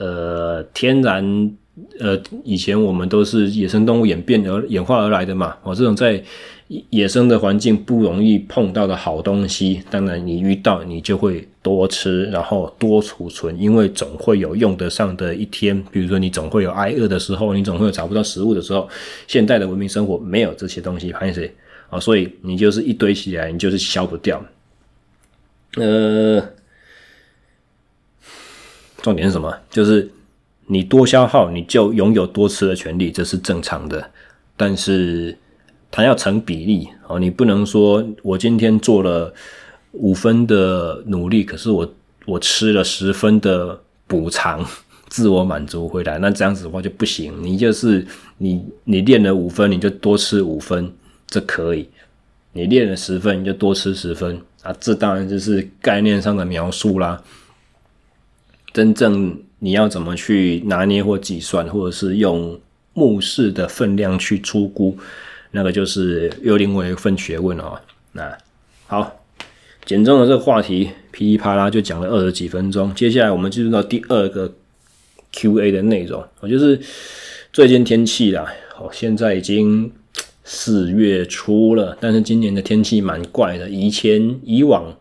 [0.00, 1.56] 呃天然
[2.00, 6.22] 呃以前我们都是野生动物演变而演化而来的嘛，哦，这种在。
[6.90, 15.82] 野生的环境不容易碰到的好东西，当然你遇到你就会多吃，然后多储存，因为总会有用得上的一天。
[15.90, 18.88] 比如说你总会有挨饿的时候，你总会有找不到食物的时候。
[19.26, 21.52] 现代的文明生活没有这些东西，拍谁
[21.88, 21.98] 啊？
[21.98, 24.40] 所以你就是一堆起来，你就是消不掉。
[25.74, 26.40] 呃，
[29.02, 29.54] 重点是什么？
[29.70, 30.10] 就是
[30.66, 34.10] 你多消耗，你就拥有多吃的权利，这是正常的。
[34.56, 35.36] 但是。
[35.92, 39.34] 它要成比例哦，你不能说我今天做了
[39.90, 41.94] 五分的努力，可是我
[42.26, 44.64] 我吃了十分的补偿，
[45.10, 47.34] 自我满足回来，那这样子的话就不行。
[47.42, 48.06] 你就是
[48.38, 50.92] 你你练了五分，你就多吃五分，
[51.26, 51.86] 这可以；
[52.52, 57.20] 你练了十分，你就多吃十分啊，这当然就是概念上的描述啦。
[58.72, 62.58] 真正你要怎么去拿捏或计算，或者是用
[62.94, 64.96] 目视的分量去粗估。
[65.52, 67.78] 那个就是又另外一份学问哦。
[68.12, 68.36] 那
[68.86, 69.20] 好，
[69.84, 72.94] 减重的这个话题噼里啪啦就讲了二十几分钟。
[72.94, 74.52] 接下来我们进入到第二个
[75.32, 76.24] Q&A 的内容。
[76.40, 76.80] 我就是
[77.52, 78.46] 最近天气啦，
[78.78, 79.90] 哦，现在已经
[80.44, 83.68] 四月初了，但是今年的天气蛮怪的。
[83.68, 84.96] 以前以往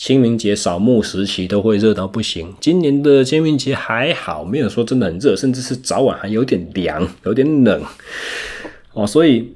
[0.00, 7.84] 清明节扫墓时期都会热到不行，今年的清明节还好，没有说真的很热，甚至是早晚还有点凉，有点冷
[8.94, 9.52] 哦，所以。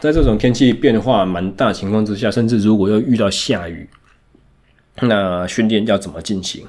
[0.00, 3.88] 在这种天气变化蛮大情况之下，甚至如果又遇到下雨，
[5.00, 6.66] 那训练要怎么进行？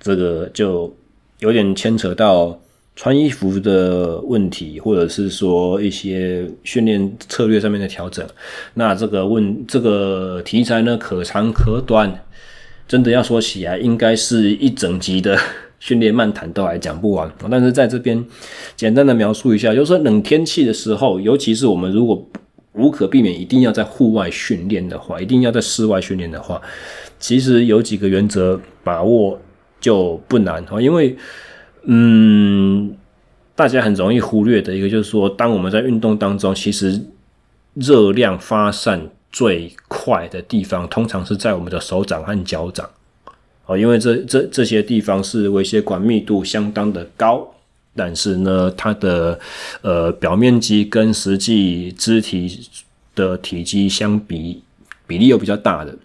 [0.00, 0.96] 这个就
[1.40, 2.58] 有点牵扯到
[2.96, 8.26] 穿衣服的问题，或者是说一些训练策略上面的调整。
[8.74, 12.24] 那这个问这个题材呢，可长可短，
[12.86, 15.38] 真的要说起来，应该是一整集的。
[15.80, 18.24] 训练漫谈都还讲不完，但是在这边
[18.74, 22.26] 简单的描述一下，就是说冷天气的时候，尤其是我们如果
[22.72, 26.58] 无可避免一定要在户外训练的话，一定要在室外训练的话，
[27.18, 29.38] 其实有几个原则把握
[29.78, 30.80] 就不难哦。
[30.80, 31.14] 因为
[31.86, 32.96] 嗯，
[33.54, 37.00] 大家很容易忽略的一个就是说，当我们在运动当中，其实
[37.74, 42.88] 热量发散最快的地方，通常是在我们的手掌和脚掌。
[43.66, 47.54] 哦，因为这这这些地方是微血管密度相当的高，
[47.96, 49.38] 但是呢，它的
[49.82, 52.60] 呃表面积跟实际肢体
[53.14, 54.62] 的体积相比
[55.06, 55.96] 比例又比较大的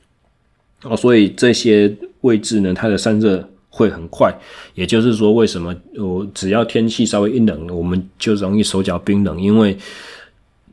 [0.83, 4.33] 哦，所以这些位置呢，它的散热会很快。
[4.75, 9.77] 也就是说，为什么我只要天气稍微一冷，我们就容易手脚冰冷，因为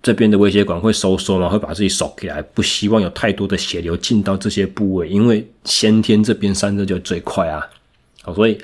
[0.03, 7.63] 这边的微血管会收缩嘛，会把自己锁起来，不希望有太多的血流进到这些部位，因为先天这边散热就最快啊。
[8.23, 8.59] 好，所以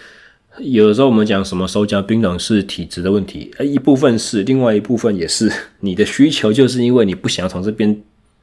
[0.58, 5.50] 有的时候我们讲什么手脚冰冷是体质的问题，呃，一部分是，另外一部分也是
[5.80, 8.02] 你的需求，就是因为你不想要从这边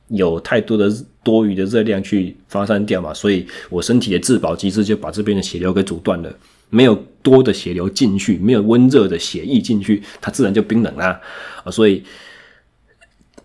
[0.10, 0.92] 有太多的
[1.24, 6.34] 多余的热量去发散掉嘛，所以我身体的自保机制就把这边的血流给阻断了，
[6.70, 11.20] 没有多的血流进去，没有温热的血液进去，它自然就冰冷啦。
[11.64, 12.04] 啊，所以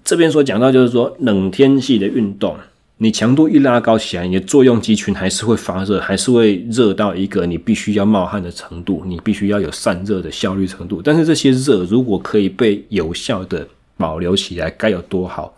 [0.04, 2.56] 这边所讲到就是说冷天气的运动。
[2.98, 11.02] 你强度一拉高起来，你的作用肌群还是会发热，还是会热到一个你必须要冒汗的程度，你必须要有散热的效率程度。
[11.02, 15.52] 但是这些热如果可以被有效的保留起来，该有多好！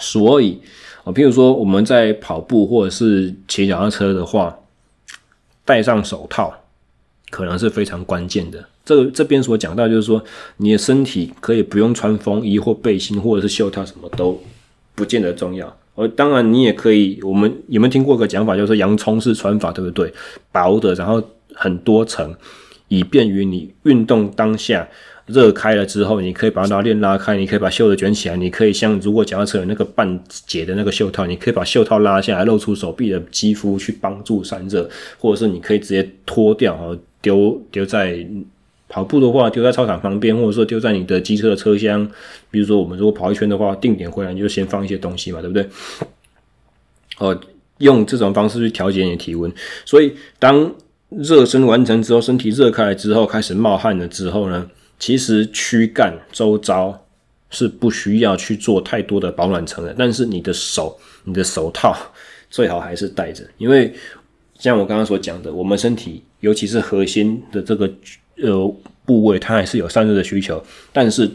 [0.00, 0.60] 所以，
[1.04, 4.58] 啊，譬如说我们在跑步或者是骑脚踏车的话，
[5.64, 6.52] 戴上手套
[7.30, 8.64] 可能是非常关键的。
[8.84, 10.22] 这个这边所讲到就是说，
[10.56, 14.40] 你的身体可以不用穿风衣或背心或者是袖套，什么都
[14.94, 15.76] 不见得重要。
[15.94, 17.20] 而当然，你也可以。
[17.22, 20.12] 我们有没有听过一个讲法，就是洋葱式穿法，对不对？
[20.50, 21.22] 薄的，然后
[21.54, 22.34] 很多层，
[22.88, 24.88] 以便于你运动当下
[25.32, 38.26] 热开了之后，你可以把拉链拉开，你可以把袖子卷起来，你可以像如果脚踏车有那个半解的那个袖套，你可以把袖套拉下来，露出手臂的肌肤去帮助散热，或者是你可以直接脱掉，然后丢丢在。
[38.94, 42.06] 跑步的话，丢在操场旁边，或者说丢在你的机车的车厢。
[42.50, 45.66] 比如说，我们如果跑一圈的话，定点回来你就先放一些东西嘛，对不对？
[47.16, 47.40] 哦，
[47.78, 49.50] 用这种方式去调节你的体温。
[49.86, 50.70] 所以，当
[51.08, 54.68] 热身完成之后，身体热开来之后，开始冒汗了之后呢，
[55.02, 57.04] 其实躯干周遭
[57.50, 59.92] 是不需要去做太多的保暖层的。
[59.98, 61.92] 但是，你的手、你的手套
[62.48, 63.92] 最好还是戴着，因为
[64.60, 67.92] 像我刚刚所讲的，我们身体尤其是核心的这个。
[68.42, 70.60] 呃，部位它还是有散热的需求，
[70.92, 71.30] 但是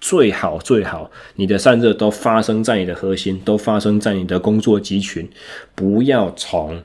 [0.00, 5.28] 最好最好，你的散热都发生在你的核心，都发生在你的工作肌群，
[5.74, 6.82] 不要从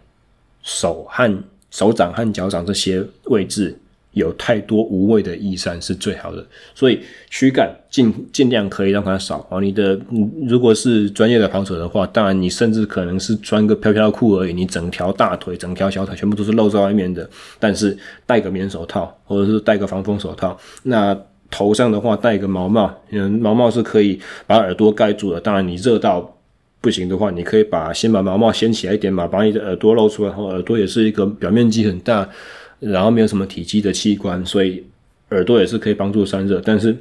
[0.61, 3.79] 手和手掌和脚掌这些位置。
[4.15, 9.59] 有太多无谓的逸散是最好的，所以躯干尽尽量可以让它少哦。
[9.59, 9.99] 你的
[10.47, 17.29] 如果是专业的跑者的话，当然你甚至可能是穿个飘飘裤而已，你整条大腿、整条小腿全部都是露在外面的。
[17.59, 21.17] 但是戴个棉手套，或者是戴个防风手套，那
[21.51, 25.41] 头上的话戴个毛帽，嗯，毛帽是可以把耳朵盖住的。
[25.41, 26.37] 当然你热到
[26.79, 30.29] 不行的话，你可以把先把毛帽掀起来一点嘛，把你的耳朵露出来。
[30.29, 32.29] 然后耳朵也是一个表面积很大。
[32.91, 34.83] 然后没有什么体积的器官，所以
[35.31, 36.61] 耳朵也是可以帮助散热。
[36.63, 36.95] 但是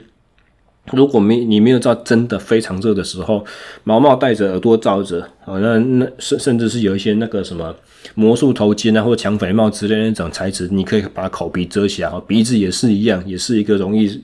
[0.93, 3.45] 如果没你没有到真的非常热的时候，
[3.85, 7.75] 毛毛戴着，耳朵罩着，啊，那那甚甚至是有一些那个什么
[8.15, 14.23] 魔术头巾啊，或者抢匪帽之类那种材质，你可以把口鼻遮起来，鼻子也是一样，也是一个容易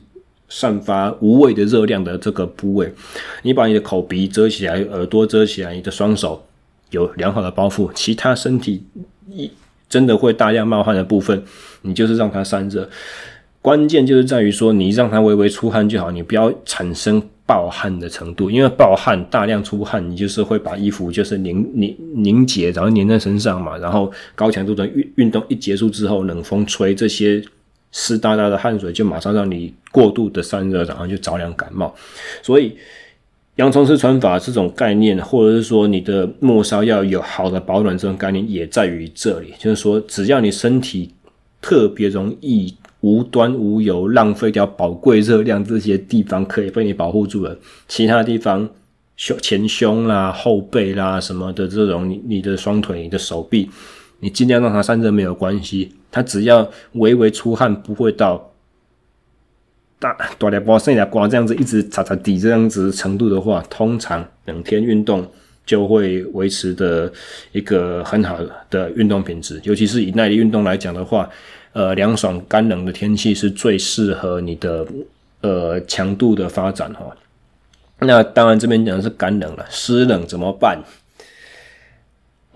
[0.48, 2.92] 散发无谓的热量的这个部位。
[3.42, 6.44] 你把你的口鼻遮起来，耳朵遮起来，你的双手
[6.90, 8.82] 有良好的包覆，其他身体
[9.30, 9.50] 一。
[9.90, 11.42] 真的会大量冒汗的部分，
[11.82, 12.88] 你就是让它散热。
[13.60, 18.50] 关键就是在于说，你让它微微出汗就好，你不要产生爆汗的程度。
[18.50, 23.76] 因为爆汗、大量出汗，你就是会把衣服就是凝凝凝结，然后粘在身上嘛。
[23.76, 27.42] 然后高强度的运运动一结束之后，冷风吹，这些
[27.92, 31.94] 湿哒哒的汗水就马上让你过度的散热，然后就着凉感冒。
[32.42, 32.74] 所以。
[33.60, 41.12] 洋葱式穿法这种概念，或者是说你的末梢要有好的保暖，这种概念也在于这里，就是说只要你身体
[41.60, 47.54] 特别容易无端无由浪费掉宝贵热量，这些地方可以被你保护住了，
[47.86, 48.66] 其他地方
[49.16, 53.68] 胸前胸啦、后背啦什么的这种，你你的双腿、你的手臂，
[54.20, 58.49] 你尽量让它散热没有关系，它只要微微出汗，不会到。
[60.00, 65.30] 大大点包剩下光这样子一直擦擦底这样子程度的话，通常冷天运动
[65.66, 67.12] 就会维持的
[67.52, 68.38] 一个很好
[68.70, 69.60] 的运动品质。
[69.62, 71.28] 尤其是以耐力运动来讲的话，
[71.74, 74.86] 呃，凉爽干冷的天气是最适合你的
[75.42, 77.14] 呃强度的发展哈。
[77.98, 80.82] 那当然这边讲的是干冷了，湿冷怎么办？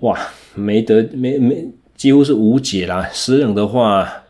[0.01, 0.19] 哇，
[0.55, 1.63] 没得没没
[1.95, 3.07] 几乎是无解啦。
[3.13, 4.25] 湿冷的话，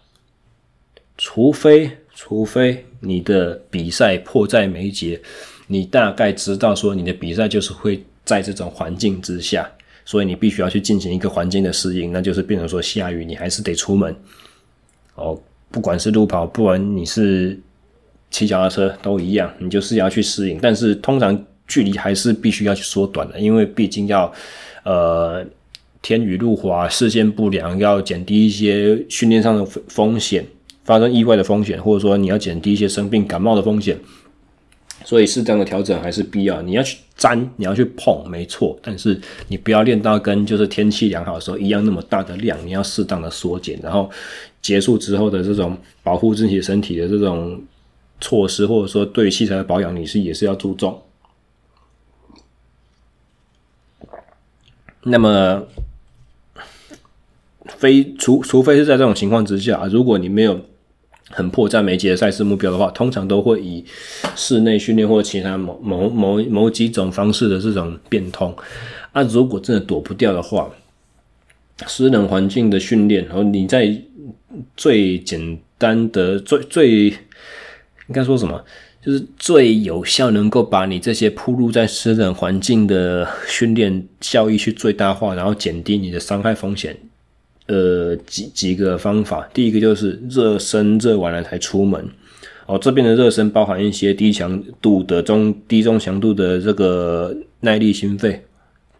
[1.16, 2.84] 除非除非。
[3.05, 5.20] 你的比赛迫在眉睫，
[5.66, 9.70] 你大概知道说你的比赛就是会在这种环境之下，
[10.05, 14.14] 所以你必须要去进行一个环境的适应，那就是变成说下雨你还是得出门。
[15.14, 15.38] 哦，
[15.70, 17.59] 不管是路跑，不管你是
[18.30, 20.59] 骑脚踏车都一样，你就是要去适应。
[20.61, 24.32] 但是通常距离还是必须要去缩短的，因为毕竟要
[24.84, 25.44] 呃
[26.02, 30.44] 天雨路滑、视线不良，要减低一些训练上的风险，
[30.85, 33.99] 发生意外的风险，或者说你要减低一些生病感冒的风险。
[35.07, 36.62] 所以适当的调整还是必要。
[36.62, 38.78] 你要去沾，你要去碰，没错。
[38.80, 43.78] 但是你不要练到跟就是天气良好的时候一样那么大的量，你要适当的缩减。
[43.82, 44.11] 然后
[44.62, 47.61] 结束之后的这种保护自己身体的这种
[48.18, 51.03] 措施，或者说对器材的保养，你是也是要注重。
[55.03, 55.66] 那么，
[57.66, 60.59] 非除除非是在这种情况之下，如果你没有。
[61.31, 63.85] 很迫在眉睫的赛事目标的话，通常都会以
[64.37, 68.55] 室内训练或其他某某某某几种方式的这种变通。
[69.12, 70.70] 啊，如果真的躲不掉的话，
[71.87, 74.03] 湿冷环境的训练，然后你在
[74.77, 78.62] 最简单的、最最应该说什么，
[79.05, 86.97] 就是最有效能够把你这些铺路在湿冷环境的训练效益去最大化，然后减低你的伤害风险。
[87.67, 92.07] 呃，几几个方法，第一个就是热身，热完了才出门。
[92.67, 98.45] 哦，这边的热身包含一些低强度的中低中强度的这个耐力心肺，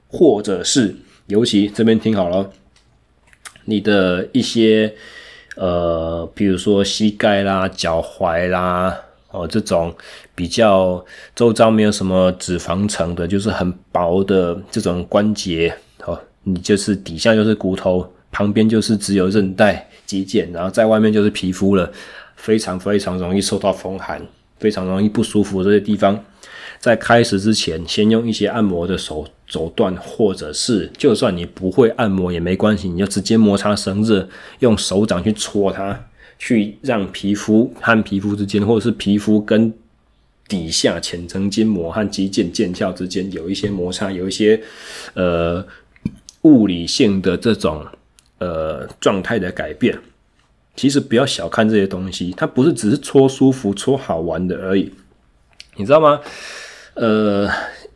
[0.09, 0.95] 或者是
[1.27, 2.51] 尤其这边听好了，
[3.67, 4.95] 你的一些
[5.57, 8.99] 呃，比如说膝盖啦、脚踝啦，
[9.31, 9.95] 哦，这种
[10.35, 11.05] 比较
[11.35, 15.75] 周遭没有什么脂肪层的，就是很薄的这种关节，
[16.07, 18.11] 哦，你就是底下就是骨头。
[18.35, 21.93] 旁边就是只有韧带、肌腱，然后在外面就是皮肤了，
[22.35, 24.21] 非常非常容易受到风寒，
[24.59, 25.63] 非常容易不舒服。
[25.63, 26.19] 这些地方
[26.81, 34.29] 在开始之前，先用一些按摩的手手段，或者是就算你不会按摩也没关系，你就直接摩擦生热，
[34.59, 36.07] 用手掌去搓它，
[36.37, 39.73] 去让皮肤和皮肤之间，或者是皮肤跟
[40.49, 44.61] 底下浅层筋膜和肌腱腱鞘之间有一些摩擦，有一些
[45.15, 45.65] 呃
[46.43, 47.87] 物理性的这种。
[48.45, 49.99] 呃，状态的改变，
[50.77, 54.93] 其实不要小看这些东西，它不是只是搓舒服、搓好玩的而已，
[55.77, 56.21] 你知道吗？
[56.93, 57.49] 呃，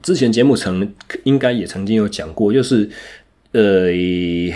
[0.02, 0.90] 之前节目曾
[1.24, 2.88] 应该也曾经有讲过，就是
[3.52, 4.54] 呃，以，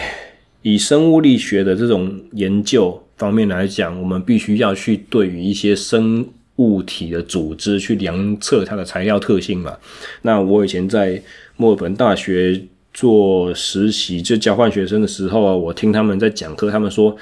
[0.62, 6.26] 以生物力学的这种研究方面来讲，我们必须要去对于一些生
[6.56, 9.76] 物体的组织去量测它的材料特性嘛。
[10.22, 11.22] 那我以前在
[11.58, 12.62] 墨尔本大学。
[12.92, 17.16] 做实习就交换学生的时候啊，我听他们在讲课，他们说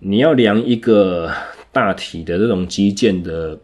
[0.00, 1.30] 你要量一个
[1.72, 3.58] 大体的这种肌腱的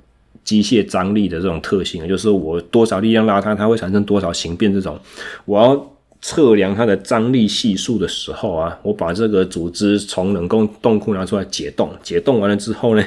[0.44, 4.98] 机械张力的这种特性，就是我多少力量拉它，它会产生多少形变这种。
[5.44, 13.04] 我要测量它的张力系数的时候啊，我把这个组织从冷冻冻库拿出来解冻，解冻完了之后呢，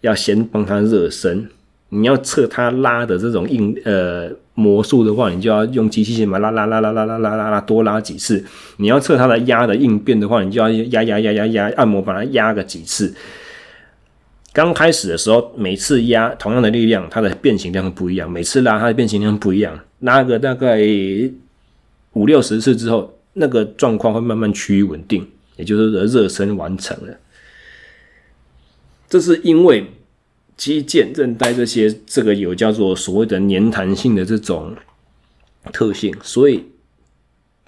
[0.00, 1.48] 要先帮它热身。
[1.88, 8.42] 你要测它拉的这种硬呃魔术的话，你就要用机器先把它拉拉拉拉拉拉拉拉多拉几次。
[8.78, 13.14] 你要测它的压的应变的话，你就要压压压压压按摩把它压个几次。
[14.54, 19.78] 刚开始的时候，每次压同样的力量，它的变形量不一样；每次拉它的变形量不一样。
[19.98, 20.80] 拉个大概
[22.14, 27.14] 五六十次之后，那个状况会慢慢趋于稳定，也就是热身完成了。
[29.06, 29.92] 这是因为。
[30.56, 34.74] 肌腱、韧带这些，这个有叫做所谓的粘弹性的这种
[35.72, 36.64] 特性，所以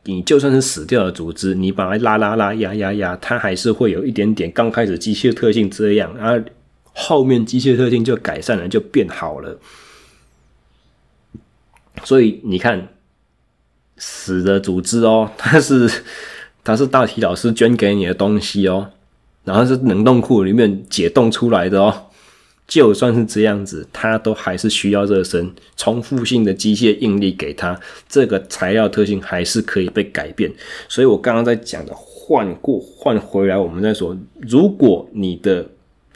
[0.05, 6.43] 你就算是死掉的组织，你把它拉拉拉、压压压，它还是会有一点点刚开始机械特性这样，然后
[6.95, 9.59] 后面机械特性就改善了，就变好了。
[12.05, 12.89] 所以你看，
[13.99, 15.91] 死的组织哦，它是
[16.65, 18.93] 它是大体老师捐给你的东西哦，
[19.45, 22.07] 然后是冷冻库里面解冻出来的哦。
[22.69, 30.53] 就算是这样子，他都还是需要热身，重复性的机械应力给他，这个材料特性还是可以被改变。
[30.89, 35.69] 所以我刚刚在讲的换过换回来，我们在说，如果你的。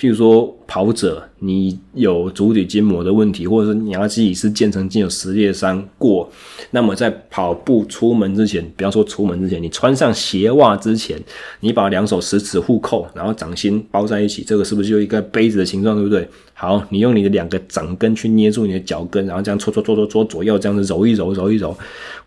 [0.03, 6.29] 譬如说跑者，你有足底筋膜的问题，或者是你要自己是腱曾经有撕裂伤过，
[6.73, 11.17] 那么在跑步出门之前，不要说出门之前，你穿上鞋袜之前，
[11.61, 16.29] 你把两手十指互扣，然后掌心包在一起，这个是不是就一个杯子的形状，对不对？
[16.53, 21.79] 好，你用你的两个掌根去捏住你的脚跟，然后这样搓搓搓搓搓左右，这样子揉一揉揉一揉，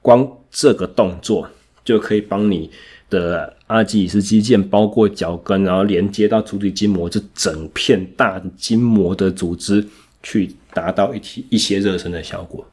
[0.02, 1.46] 光这个动作
[1.84, 2.70] 就可以帮你
[3.10, 9.86] 的阿基里斯肌腱包括脚跟，然后连接到足底筋膜，这整片大的筋膜的组织，
[10.22, 12.66] 去达到一体一些热身的效果。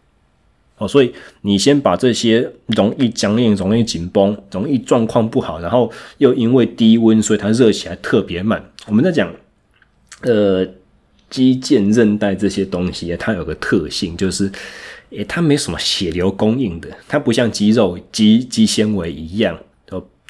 [0.78, 1.12] 哦，所以
[1.43, 8.62] 你先把这些容易僵硬、容易紧绷、容易状况不好，然后又因为低温，所以它热起来特别慢。
[8.86, 9.32] 我们在讲，
[10.22, 10.66] 呃，
[11.30, 14.51] 肌腱、韧带这些东西，它有个特性，就是，
[15.11, 19.59] 诶，它没什么血流供应的，它不像肌肉、肌肌纤维一样。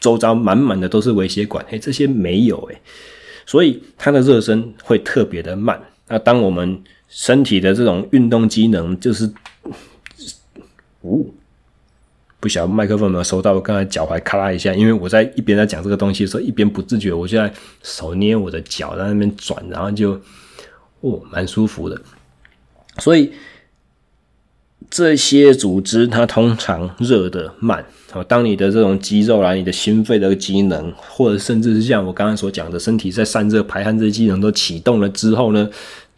[0.02, 2.80] 周遭满满的都是微血管，哎，这些没有哎，
[3.46, 5.80] 所以它的热身会特别的慢。
[6.08, 9.32] 那当我们身体的这种运动机能就是，
[11.02, 11.32] 呜，
[12.40, 13.52] 不晓得麦克风有没有收到？
[13.52, 20.20] 我刚才脚踝咔啦一下，因为我在一边在讲这个东西的时候，一边不自觉，我就在手捏我的脚在那边转，然后就，
[21.00, 22.02] 哦，蛮舒服的。
[22.98, 23.32] 所以
[24.90, 27.86] 这些组织它通常热的慢。
[28.12, 35.66] 好，当你的这种肌肉啦、你的心肺的机能，或者甚至是像我刚刚所讲的，身体在散热、排汗这些机能都启动了之后呢，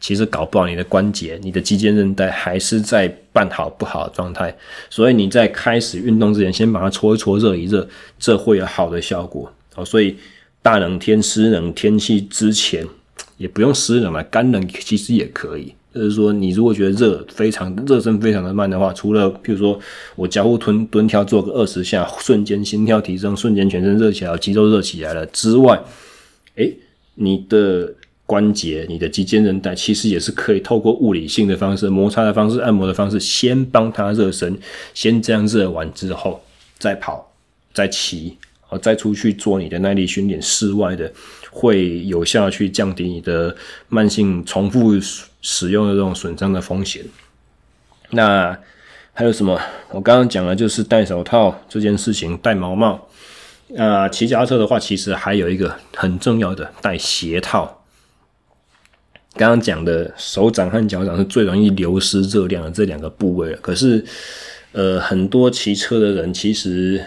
[0.01, 4.53] 其实搞不好你的关节、你的肌腱韧带还是在半好不好的状态，
[4.91, 7.89] 所以你在开始运动之前，先把它搓一搓、热一热，
[8.19, 9.49] 这会有好的效果。
[9.77, 10.17] 哦，所以
[10.63, 12.85] 大冷天、湿冷天气之前，
[13.37, 15.73] 也不用湿冷了，干冷其实也可以。
[15.95, 19.79] 就是说，你如果觉得热非常热身非常的慢的话，除了譬如说
[20.17, 25.81] 我交互蹲蹲跳做个二十下，瞬间心跳提升，瞬间全身热起来，肌肉热起来了之外，
[26.57, 26.77] 诶，
[27.15, 27.95] 你的。
[28.27, 34.57] 关节，你的肌腱韧带其实也是可以透过物理性的方式、摩擦的方式、按摩的方式，先帮它热身，
[34.95, 36.43] 先这样热完之后，
[36.79, 37.31] 再跑、
[37.75, 41.13] 再骑，好，再出去做你的耐力训练，室外的
[41.51, 43.55] 会有效去降低你的
[43.91, 44.95] 慢性重复
[45.45, 47.05] 使用的这种损伤的风险。
[48.11, 48.59] 那
[49.13, 49.61] 还有什么？
[49.91, 53.09] 我刚刚讲了，就是戴手套这件事情，戴毛帽。
[53.69, 57.83] 那骑脚踏车的话，其实还有一个很重要的，戴鞋套。
[59.35, 63.59] 刚刚讲的手掌和脚掌是最容易流失热量的这两个部位了。
[63.59, 64.05] 可是，
[64.73, 67.05] 呃，很多骑车的人其实，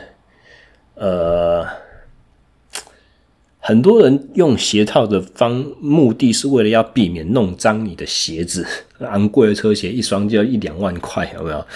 [0.95, 1.65] 呃，
[3.67, 8.65] 很多人用鞋套的方目的是为了要避免弄脏你的鞋子。
[9.11, 11.67] 昂贵的车鞋一双就要一两万块，有没有？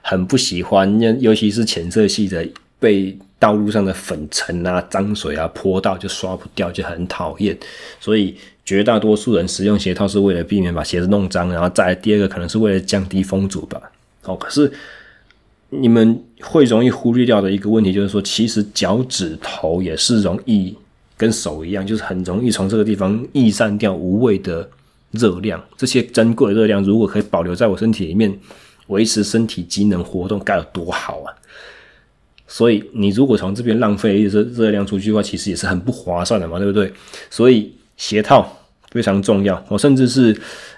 [0.00, 2.46] 很不喜欢，尤其是浅色系的，
[2.78, 7.58] 被道路上的粉尘啊、脏水啊泼到就刷不掉，就很讨厌。
[7.98, 8.36] 所以。
[8.66, 13.78] 绝大多数人使用鞋套是为了避免把鞋子弄脏，然后再来第二个可能是为了降低风阻吧。
[14.22, 14.72] 哦，可是
[15.68, 20.74] 你们会容易忽略掉的一个问题就是说，其实脚趾头也是容易
[21.24, 24.68] 跟手一样，就是很容易从这个地方逸散掉无谓的
[25.12, 25.62] 热量。
[25.76, 28.38] 这些珍贵的热量如果可以保留在我身体里面，
[28.88, 31.32] 维持身体机能活动该有多好啊！
[32.46, 36.92] 所以你如果从这边浪费热热量出去的话，其实也是很不划算的嘛，对不对？
[37.30, 37.72] 所以。
[37.96, 38.44] 鞋套
[38.90, 40.36] 非常重要，我甚至是，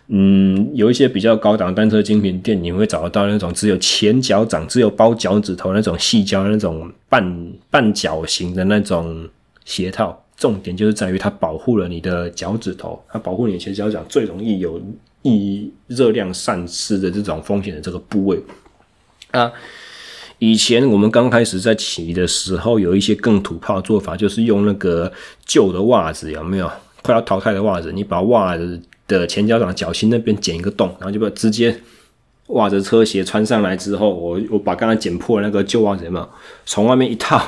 [0.09, 9.27] 嗯，有一些比较高档单车精品店，你会找得到那种只有前脚掌、只有包脚趾头那种细胶那种半半脚型的那种
[9.65, 10.23] 鞋套。
[10.37, 14.81] 重点就是在于它保护了你的脚趾头，它保护你的前脚掌最容易有
[15.23, 18.43] 易热量散失的这种风险的这个部位。
[19.31, 19.51] 啊，
[20.39, 25.13] 以前我们刚开始在骑的时候，有一些更土炮的做法，就是用那个
[25.45, 26.71] 旧的袜子，有没有？
[27.03, 31.81] 快要淘汰的袜子，你把袜子的前脚掌脚心那边剪一个洞，然后就把直接
[32.49, 36.29] 袜子车鞋穿上来之后，我我把刚才剪破的那个旧袜子有没有
[36.65, 37.41] 从外面一套，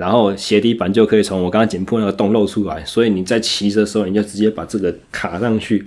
[0.00, 5.86] 然后鞋底板就可以从我刚刚剪破那个洞露出来，所以你在骑的时候，你就直接把这个卡上去，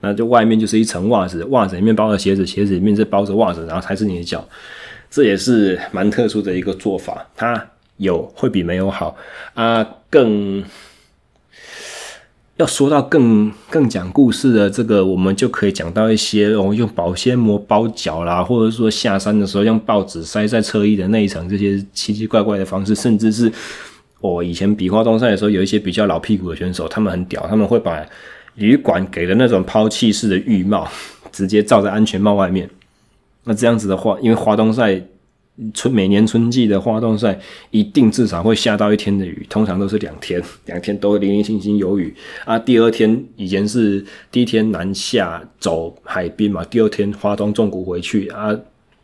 [0.00, 4.44] 那就外面就是一层袜子，袜子里面包着鞋子，鞋子里面是包着袜子，然后才是你的脚，
[5.08, 9.16] 这也是蛮特殊的一个做法，它有会比没有好
[9.54, 10.64] 啊，更。
[12.58, 23.50] 要说到更更讲故事的这个，我们就可以讲到一些哦，用保鲜膜包脚啦，或者说下山的时候用报纸塞在车衣的内层，这些奇奇怪怪的方式，甚至是
[24.20, 28.04] 我、以前比划东赛的时候，有一些比较老屁股的选手，他们很屌，他们会把
[28.56, 30.86] 旅馆给的那种抛弃式的浴帽
[31.32, 32.68] 直接罩在安全帽外面。
[33.44, 35.02] 那这样子的话，因为花东赛。
[35.74, 37.38] 春每年春季的花东赛，
[37.70, 42.58] 一定至少会下到一天的雨，通常都是两天， 两天都会零零星星有雨啊。
[42.58, 48.56] 第二天以前是第一天南下走海滨嘛，第二天花东纵谷回去啊，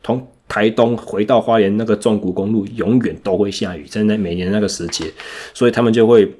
[0.02, 5.04] 从台东回到花莲那个纵谷公路永远都会下雨，在那每年那个时节，
[5.52, 6.32] 所以他们就会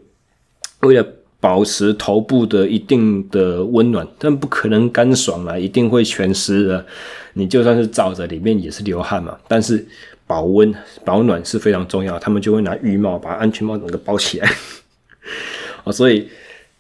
[0.81, 1.07] 为了
[1.41, 6.85] 保持头部的一定的温暖，但不可能干爽啊，一定会全湿的。
[7.35, 9.39] 你就算是罩着，里面也是流汗嘛。
[9.47, 9.87] 但是
[10.27, 10.75] 保温
[11.05, 14.51] 保暖是非常重要，他们就会拿浴帽把安全帽整个包起来。
[15.85, 16.29] 哦，所以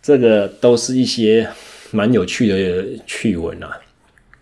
[0.03, 1.49] 这个都是一些
[1.93, 3.71] 蛮有趣的趣闻啊。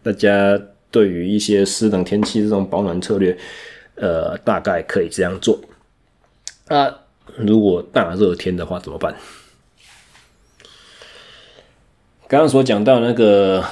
[0.03, 0.59] 大家
[0.91, 3.37] 对于一些湿冷天气这种保暖策略，
[3.97, 5.61] 呃，大概可以这样做。
[6.69, 6.91] 啊，
[7.37, 9.15] 如果大热天的话怎么办？
[12.29, 13.65] 刚刚所讲到那个。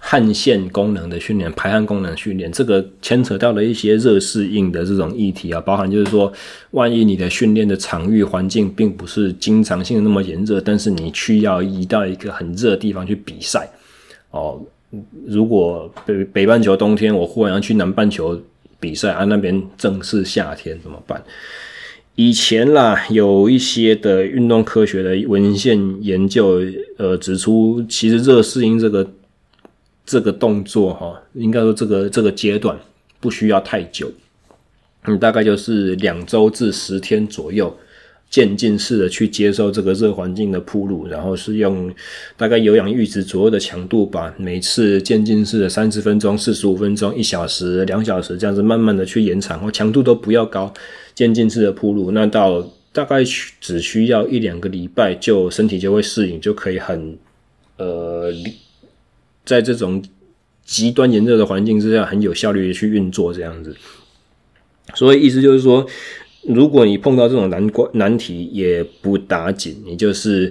[0.00, 6.32] 汗腺功能的训练、排汗功能训练，这个牵扯到了一些热适应的这种议题啊，包含就是说，
[6.70, 13.68] 万一你的训练的场域环境并不是经常性的那么炎热，但是你需要移到一个很热的地方去比赛
[14.30, 14.62] 哦。
[15.26, 18.40] 如果北北半球冬天，我忽然要去南半球
[18.78, 21.20] 比赛，啊，那边正是夏天，怎么办？
[22.20, 26.60] 以前啦，有一些的运动科学的文献研究，
[26.96, 29.08] 呃，指出其实热适应这个
[30.04, 32.76] 这个动作，哈，应该说这个这个阶段
[33.20, 34.10] 不需要太久，
[35.04, 37.72] 嗯，大概就是两周至十天左右。
[38.30, 41.90] 渐进式的去接受这个热环境的铺路，然后是用
[42.36, 50.70] 大概有氧阈值左右的强度，把每次渐进式的三十分钟、四十五分钟、一小时、两小时这样子慢慢的去延长，或强度都不要高，
[51.18, 53.24] 渐进式的铺路，那到大概
[53.60, 57.18] 只需要一两个礼拜，就身体就会适应，就可以很
[57.76, 58.32] 呃，
[59.44, 60.00] 在这种
[60.64, 63.76] 极端炎热的环境之下，很有效率的去运作这样子。
[64.94, 65.84] 所以意思就是说。
[66.44, 70.50] 如果你碰到这种难关难题，也不打紧，你就是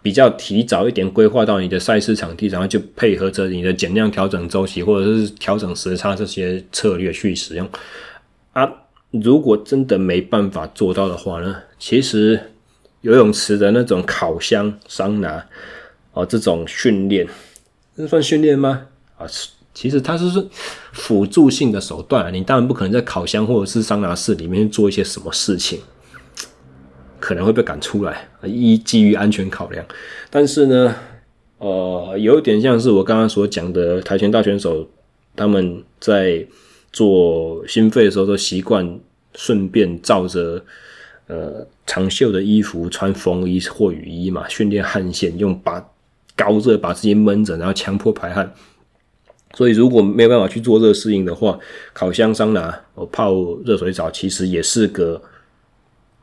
[0.00, 7.68] 比较提早一点规划到你的赛事场地，然后就配合着你的减量调整周期，或者是调整时差这些策略去使用。
[8.52, 8.72] 啊，
[9.10, 12.52] 如果真的没办法做到的话呢，其实
[13.00, 15.46] 游泳池的那种烤箱、桑拿
[16.12, 17.26] 哦，这种训练，
[17.96, 18.86] 这算训练吗？
[19.16, 19.26] 啊
[19.74, 20.48] 其实它是
[20.92, 25.78] 辅助性的手段，你当然不可能在烤箱或者是桑拿室里面做一些什么事情，
[27.20, 29.86] 可能会被赶出来，一基于安全考量。
[30.30, 30.96] 但是呢，
[31.58, 34.88] 呃，有点像是我刚刚所讲的跆拳道选手，
[35.36, 36.44] 他们在
[36.92, 38.98] 做心肺的时候都习惯
[39.34, 40.64] 顺便罩着
[41.26, 45.84] 呃长袖的衣服，穿风衣或雨衣嘛，训练汗腺，用把
[46.34, 48.52] 高热把自己闷着，然后强迫排汗。
[49.54, 51.58] 所以，如果没有办法去做热适应的话，
[51.92, 53.34] 烤箱、桑拿、我泡
[53.64, 55.20] 热水澡，其实也是个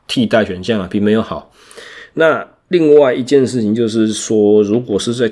[0.06, 1.52] 替代选项啊，比没有好。
[2.14, 5.30] 那另外一件事情就是说，如果是在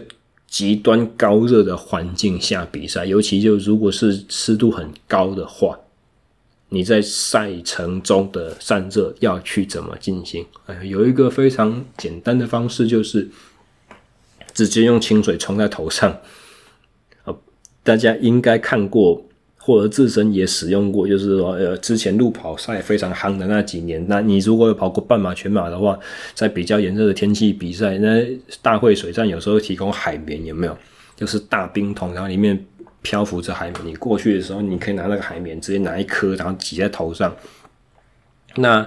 [0.54, 5.76] 极端高热的环境下比赛，尤其就如果是湿度很高的话，
[6.68, 10.46] 你在赛程中的散热要去怎么进行？
[10.66, 13.28] 哎，有一个非常简单的方式，就是
[14.52, 16.20] 直接用清水冲在头上。
[17.82, 19.26] 大家应该看过，
[19.66, 25.98] 或者自身也使用过，就是说，呃，之前路跑赛非常夯的那几年，那你如果有跑过半马、全马的话，
[26.34, 28.22] 在比较炎热的天气比赛，那
[28.60, 30.76] 大会水站有时候提供海绵，有没有？
[31.16, 32.62] 就是大冰桶，然后里面
[33.00, 37.34] 漂浮着海绵，你过去的时候，你可以拿那个海绵，直接拿一颗，然后挤在头上。
[38.56, 38.86] 那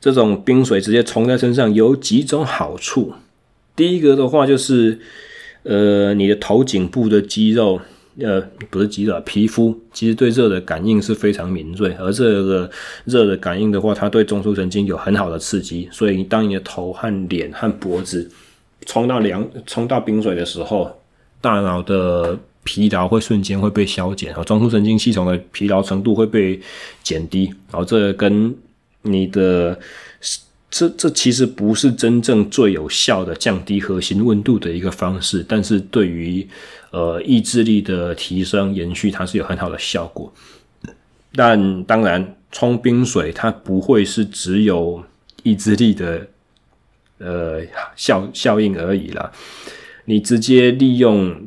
[0.00, 3.12] 这种冰水直接冲在身上有几种好处，
[3.74, 5.00] 第一个的话就是，
[5.64, 7.80] 呃，你的头颈部的肌肉。
[8.20, 12.70] 呃，不是肌肉，皮肤其实对热的感应是非常敏锐，而这个
[13.06, 18.30] 热的感应的话，它对中枢神经有很好的刺激，所以当你的头和脸和脖子
[18.84, 20.94] 冲到凉、冲到冰水的时候，
[21.40, 26.60] 大脑的疲劳会瞬间会被消减，然后中枢神经系统的疲劳程度会被
[27.02, 28.54] 减低，然后这跟
[29.02, 29.78] 你的。
[30.72, 36.48] 这这其实不是真正最有效的降低核心温度的一个方式，但是对于
[36.90, 40.32] 呃意志力的提升延续，它是有很好的效果。
[41.34, 45.04] 但当然，冲冰水它不会是只有
[45.42, 46.26] 意志力的
[47.18, 47.60] 呃
[47.94, 49.30] 效效应而已啦，
[50.06, 51.46] 你直接利用。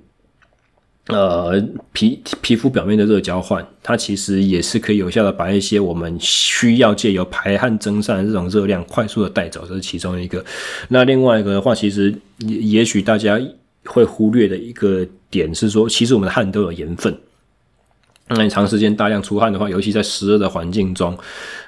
[1.07, 10.43] 呃，皮皮肤表面的热交换，它其实也是可以有效的把一些我们需要借由排汗蒸散的这种热量快速的带走，这是其中一个。
[10.89, 13.39] 那另外一个的话，其实也也许大家
[13.85, 17.15] 会忽略的一个点是说，其实我们的汗都有盐分。
[18.29, 21.15] 那你长时间大量出汗的话，尤其在湿热的环境中，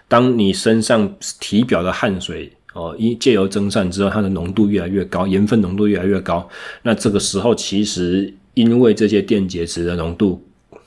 [0.08, 6.50] 当你身上体表的汗水哦，一借由蒸散之后，它的浓度越来越高，盐分浓度越来越高，
[6.82, 8.34] 那这个时候其实。
[8.58, 10.44] 因为这些电解质的浓度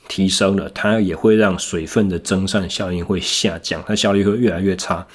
[0.09, 5.07] 提升了，它也会让水分的蒸散效应会下降，它效率会越来越差。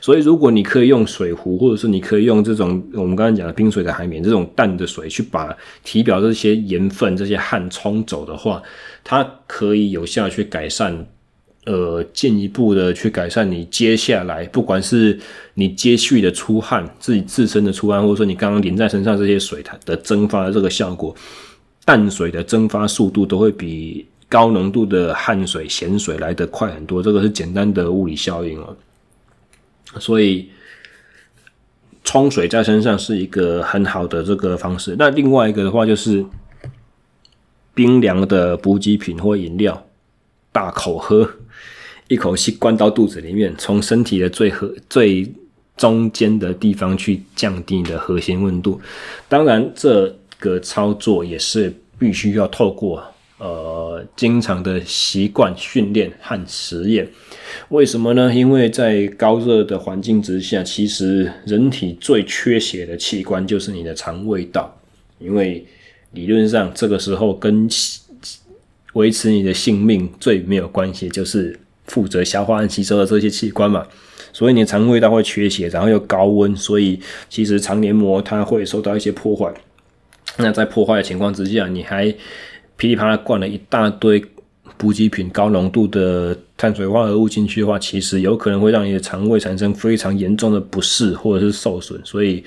[0.00, 5.52] 所以，如果你可以用水壶，或者是你可以用这种我们刚才讲的冰水的海绵这种淡的水，去把
[5.82, 8.62] 体表这些盐分、这些汗冲走的话，
[9.02, 11.04] 它可以有效去改善，
[11.66, 15.18] 呃，进一步的去改善你接下来不管是
[15.54, 21.12] 你接续的出汗，自己自身的出汗，或者说你刚刚淋在身上这些水它的蒸发的这个效果。
[21.84, 28.76] 淡水的蒸发速度都会比高浓度的汗水、咸水来得快很多，这个是简单的物理效应哦。
[30.00, 30.48] 所以
[32.02, 34.96] 冲水在身上是一个很好的这个方式。
[34.98, 36.24] 那另外一个的话就是，
[37.74, 39.86] 冰凉的补给品或饮料，
[40.50, 41.28] 大口喝，
[42.08, 45.32] 一口气灌到肚子里面，从身体的最核最
[45.76, 48.80] 中间的地方去降低你的核心温度。
[49.28, 53.02] 当然，这个操作也是必须要透过
[53.38, 57.08] 呃经常的习惯训练和实验。
[57.70, 58.32] 为什么呢？
[58.34, 64.78] 因为在高热的环境之下，其实人体最缺血的器官就是你的肠胃道，
[65.18, 65.64] 因为
[66.12, 67.66] 理论上，这个时候跟
[68.92, 73.86] 维持你的性命最没有关系，就是负责消化和吸收的这些器官嘛。
[74.32, 79.52] 所以你肠胃道会缺血，然后又高温，所以其实肠黏膜它会受到一些破坏。
[80.36, 82.14] 那在破坏的情况之下，你还
[82.76, 84.24] 噼里啪啦灌了一大堆
[84.76, 92.00] 补给品、高浓度的碳水化合物进去的话，其实有可能会让你的肠胃产生非常严重的不适或者是受损。
[92.04, 92.44] 所以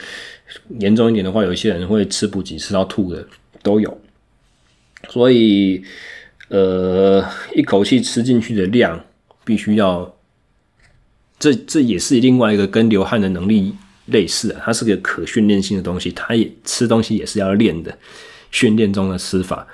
[0.79, 3.25] 严重一点的话，有些人会吃补给吃到吐的。
[3.63, 3.99] 都有，
[5.09, 5.83] 所以
[6.47, 9.03] 呃，一口气吃进去的量
[9.43, 10.15] 必须要，
[11.37, 13.75] 这这也是另外一个跟流汗的能力
[14.07, 17.97] 类似啊，它是个可训练性的东西，它也吃东西也是要练的，
[18.51, 19.65] 训练中的吃法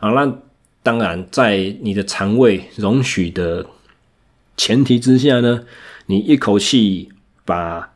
[0.00, 0.10] 啊。
[0.10, 0.38] 那
[0.82, 3.66] 当然，在你的肠胃容许的
[4.56, 5.64] 前提之下呢，
[6.06, 7.10] 你一口气
[7.44, 7.92] 把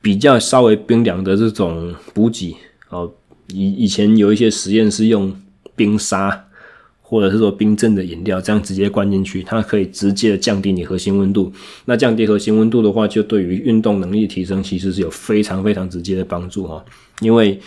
[0.00, 2.56] 比较稍微冰凉的这种补给
[2.88, 3.12] 哦。
[3.48, 5.34] 以以前有一些实验是用
[5.74, 6.46] 冰沙，
[7.10, 11.52] 或者是说冰镇的饮料，这样直接灌进去，它可以直接的降低你核心温度。
[11.86, 16.84] 那降低核心温度的话，就对于运动能力提升其实是有非常非常直接的帮助哈。
[17.20, 17.58] 因为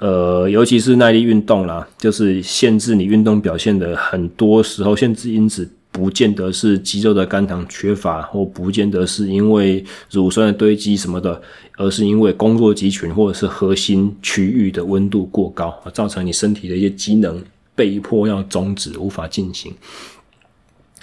[0.00, 5.70] 呃，尤其是耐力运动啦，就是限制你运动表现的很多时候，限制因子。
[5.92, 11.42] 不见得是肌肉的肝糖缺乏，或不见得是因为乳酸的堆积什么的，
[11.76, 17.42] 而是因为工作肌群或者是核心区域的温度过高，造成你身体的一些机能
[17.80, 19.74] 被迫要终止，无法进行。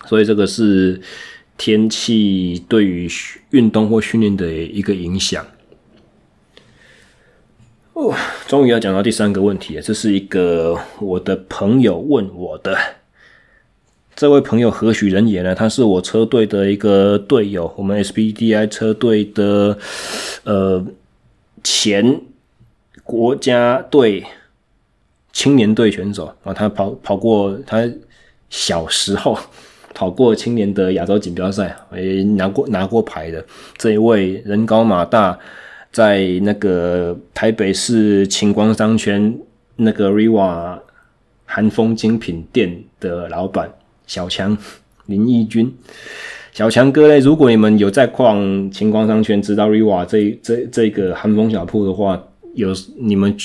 [0.05, 1.01] 所以这个是
[1.57, 3.09] 天气对于
[3.49, 5.43] 运动或训练的一个影响。
[7.93, 8.13] 哦，
[8.47, 12.77] 终于要讲到第三个问题了，这是一个我的朋友问我的。
[14.15, 15.55] 这位朋友何许人也呢？
[15.55, 19.79] 他是我车队的一个队友，我们 SBDI 车队的
[20.43, 20.85] 呃
[21.63, 22.21] 前
[23.03, 24.23] 国家队
[25.37, 27.87] 青年队选手啊，他跑跑过，他
[28.49, 29.37] 小时候
[29.93, 33.45] 跑过青年的亚洲锦标赛，也拿过拿过牌的
[33.77, 35.37] 这一位人高马大，
[35.91, 39.37] 在那个台北市晴光商圈
[39.75, 40.79] 那个 Riva
[41.45, 43.71] 韩风精品店的老板。
[44.07, 44.57] 小强
[45.05, 45.71] 林义军，
[46.51, 52.19] 小强哥嘞，如果你们有在逛晴光商圈，知道 Riva 这这这个韩风小铺的话，
[52.55, 53.37] 有你们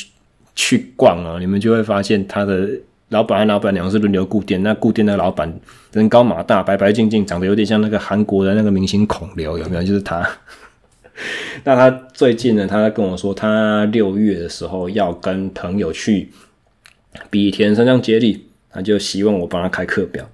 [0.55, 2.69] 去逛啊，你们就会发现他的
[3.09, 4.63] 老板和老板娘是轮流顾店。
[4.63, 5.53] 那顾店的老板
[5.93, 9.83] 人高马大，白白净净，长得有点像那个韩国的那个明星孔刘，有没有？
[9.83, 10.29] 就是他。
[11.65, 16.31] 那他最近呢，他跟我说，他六月的时候要跟朋友去
[17.29, 20.27] 比田山上接力，他就希望我帮他开课表。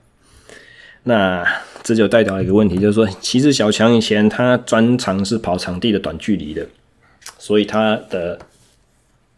[1.02, 1.44] 那
[1.82, 6.64] 这就代表一个问题，就是说，其实小强以前他专长是跑场地的短距离的，
[7.38, 8.38] 所以他的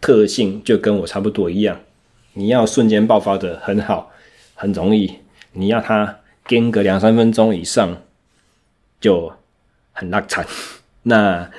[0.01, 1.81] 特性就跟我差不多一样。
[2.35, 4.11] 你要瞬间爆发的很好，
[4.55, 5.19] 很容易；
[5.53, 8.03] 你要他跟个两三分钟以上，
[9.01, 9.33] 就
[9.93, 10.47] 很拉惨。
[11.05, 11.51] 那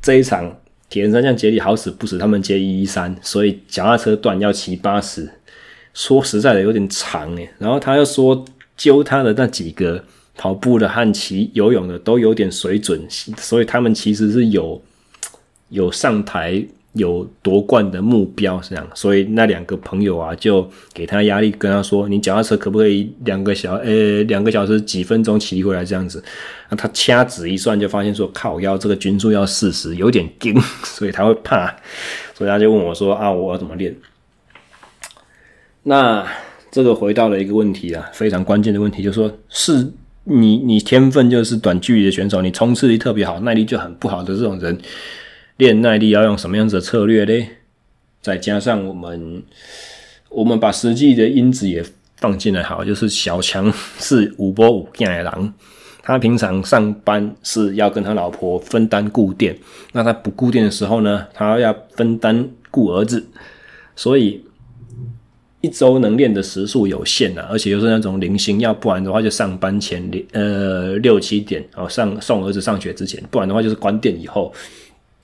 [0.00, 0.58] 这一场
[0.88, 5.30] 铁人三项接力好死不死，他们接一一三，所以脚踏车段要骑八十，
[5.94, 7.50] 说实在的有点长诶。
[7.58, 8.44] 然后他又说。
[8.76, 13.02] 揪他的那几个跑步的和骑游泳的都有点水准，
[13.38, 14.82] 所以他们其实是有
[15.70, 16.62] 有上台
[16.96, 18.86] 有夺冠的目标是，这样。
[18.94, 26.22] 所以那两个朋友啊，就给他压力，跟他说：“你脚踏车可不可以两个小呃两个小时几分钟骑回来这样子？”
[26.68, 31.74] 那他掐指一算，就发现说：“靠腰这个均速要四十，有点惊， 所以他会怕，
[32.34, 33.94] 所以他就问我说：‘啊，我要怎么练？’
[35.84, 36.26] 那。
[36.68, 39.90] 这个回到了一个问题啊，非常关键的问题，就是说，是
[40.24, 44.76] 你你天分就是短距离的选手，你冲刺力特别好，耐力就很不好的这种人，
[45.56, 47.48] 练耐力要用什么样子的策略嘞？
[48.20, 49.42] 再加上我们
[50.28, 51.84] 我们把实际的因子也
[52.16, 55.52] 放进来，好，就是小强是五波五件的狼，
[56.02, 59.56] 他平常上班是要跟他老婆分担顾店，
[59.92, 63.26] 那他不顾店的时候呢，他要分担顾儿子，
[63.94, 64.42] 所以。
[65.62, 74.52] 一周能练的时数有限啊，而且又是那种零星，要不然的话就上班前呃六七点哦上送儿子上学之前，不然的话就是关店以后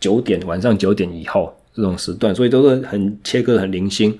[0.03, 4.13] 九点晚上九点以后这种时段，所以都是很切割很零星。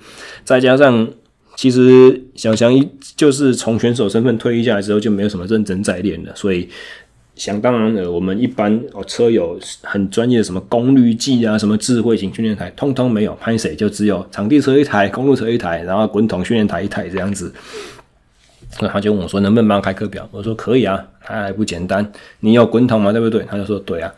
[0.43, 1.07] 再加上
[1.55, 6.67] 其实小强一就是从选手身份退役下来之后，就没有什么认真在练了，所以
[7.35, 13.35] 想当然了，我们一般哦车友很专业的什么功率计啊，什么智慧型训练台，通通没有。
[13.35, 17.53] 拍谁就只有场地车一台，公路车一台，然后滚筒训练台一台这样子。
[18.81, 22.11] 那他就问我说：“能不能帮开课表？”我说：“可以啊，他还不简单。
[22.39, 23.11] 你有滚筒吗？
[23.11, 24.11] 对不对？”他就说：“对啊。”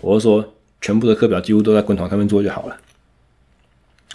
[0.00, 0.44] 我就说
[0.80, 2.76] ：“全部的课表几乎都在滚筒上面做就好了。”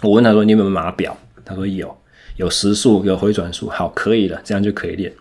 [0.02, 1.96] 我问他说：“你有没有码表？”他说：“有，
[2.36, 5.12] 有时速，有回转速。”好，可以了，这样就可以练。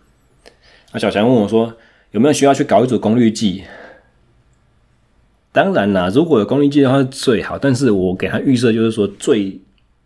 [0.92, 1.74] 那小强问我说
[2.12, 3.64] ：“有没有需要去搞一组功率计？”
[5.52, 9.58] 当然啦，如果有功率计的话是最好，但是我给他预设就是说，最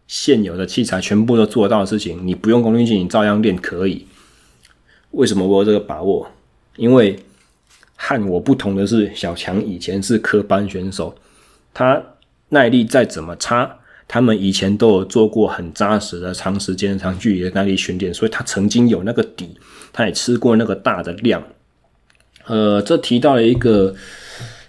[0.05, 4.05] 现有的器材全部都做得到的事情，你不用功率计，你照样练可以。
[5.11, 6.29] 为什么我有这个把握？
[6.75, 7.17] 因为
[7.95, 11.15] 和我不同的是，小强以前是科班选手，
[11.73, 12.01] 他
[12.49, 19.57] 耐力再怎么差，他们以前都有做过很扎实的长时间、长距离的耐力训练，所以他曾经有那个底，
[19.93, 21.43] 他也吃过那个大的量。
[22.45, 23.93] 呃，这提到了一个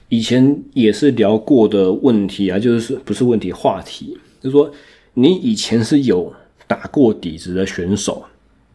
[0.08, 4.70] 以前也是聊过的问题啊，就是不是问题，话题，就是说
[5.14, 6.32] 你以前是有
[6.66, 8.24] 打过底子的选手。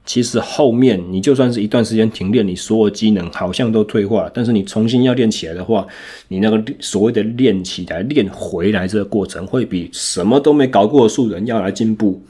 [0.05, 5.85] 其实后面你就算是一段时间停练，你所有机能好像都退化，但是你重新要练起来的话，
[6.27, 12.21] 你那个所谓的练起来、练回来这个过程，会比什么都没搞过的素人要来进步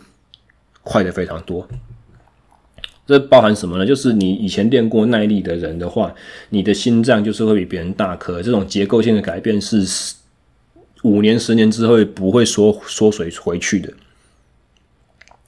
[0.83, 1.67] 快的非常多。
[3.05, 3.85] 这包含什么呢？
[3.85, 6.11] 就是你以前练过耐力的人的话，
[6.49, 9.85] 你的心脏就是会比别人大颗，这种结构性的改变是
[11.03, 13.93] 五年、十年之后不会缩缩水回去的。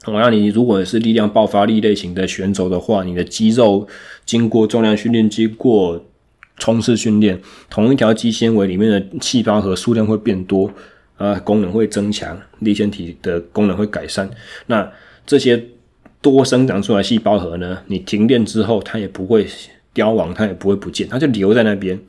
[0.07, 3.85] 同样，你如果是力量爆发力类型的选手的话，你的肌肉
[4.25, 6.01] 经过重量训练、经过
[6.59, 7.37] 冲刺训练，
[7.69, 10.71] 同一条肌纤维里面的细胞核数量会变多，
[11.17, 14.29] 啊，功能会增强，粒线体的功能会改善。
[14.67, 14.89] 那
[15.25, 15.61] 这些
[16.21, 19.45] 多生长出来细胞核呢，你停练之后，它也不会
[19.93, 21.99] 凋亡，它也不会不见，它就留在那边。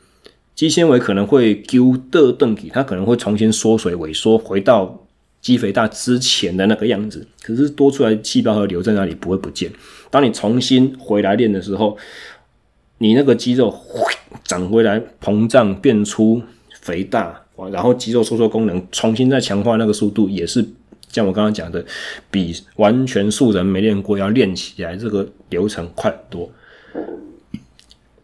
[0.54, 5.07] 肌纤维可能会丢的邓体，它可能会重新缩水萎缩，回到。
[5.48, 9.72] 肌肥大之前的那个样子，可是多出来细胞核留在那里不会不见。
[10.10, 11.96] 当你重新回来练的时候，
[12.98, 13.74] 你那个肌肉
[14.44, 16.42] 长回来膨胀变粗
[16.82, 17.40] 肥大，
[17.72, 20.62] 然后肌肉收缩功能重新再强化那个速度，也是
[21.08, 21.82] 像我刚刚讲的，
[22.30, 26.50] 比完全素人没练过要练起来这个流程快很多。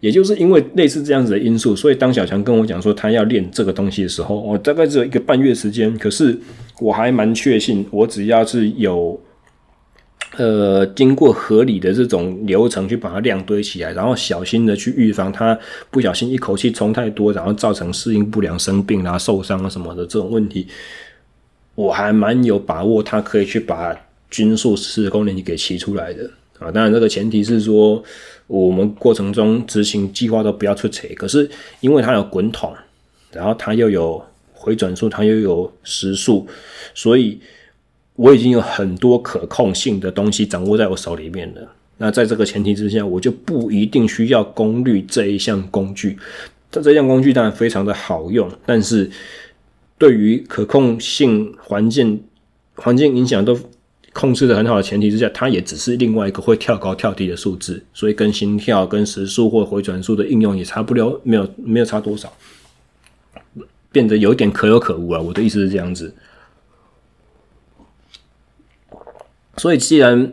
[0.00, 5.96] 也就是因为类似这样子的因素，所以当小强跟我讲说他要练这个东西的时候，我大概只有一个半月时间。
[5.96, 6.38] 可是
[6.80, 9.20] 我还蛮确信，我只要是有
[10.36, 15.58] 呃经过合理的这种流程去把它量堆起来，然后小心的去预防它
[15.90, 20.66] 不小心一口气冲太多，然后造成适应不良、生病啊、受伤啊什么的这种问题，
[21.74, 23.94] 我还蛮有把握，他可以去把
[24.30, 26.70] 均速十公里给骑出来的啊。
[26.70, 28.02] 当然，这个前提是说。
[28.46, 31.50] 我们过程中执行计划都不要出错，可是
[31.80, 32.70] 因为它有滚筒，
[33.32, 34.22] 然后它又有
[34.64, 36.46] 回转数，它又有时速，
[36.94, 37.38] 所以
[38.16, 41.60] 我已经有很多可控性的东西掌握在我手里面了。
[41.98, 46.16] 那在这个前提之下，我就不一定需要功率这一项工具。
[46.70, 49.10] 这这项工具当然非常的好用，但是
[49.98, 52.22] 对于可控性环境
[52.76, 53.58] 环境影响都。
[54.14, 62.32] 控制的很好的前提之下，它也只是另外一个会跳高跳低的数字，所以跟心跳、跟时速或回转数的应用也差不了，没有没有差多少，
[63.94, 65.20] 变得有点可有可无啊。
[65.20, 66.12] 我的意思是这样子。
[69.56, 70.32] 所以，既然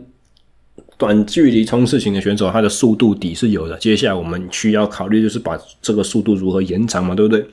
[0.98, 7.46] 短距离冲刺型的选手，他的速度底是有的，接下来我们需要考虑就是把这个速度如何延长嘛，对不对？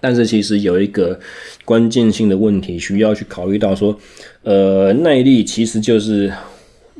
[0.00, 1.18] 但是其实有一个
[1.64, 3.98] 关键性的问题需要去考虑到，说，
[4.42, 6.32] 呃，耐力其实就是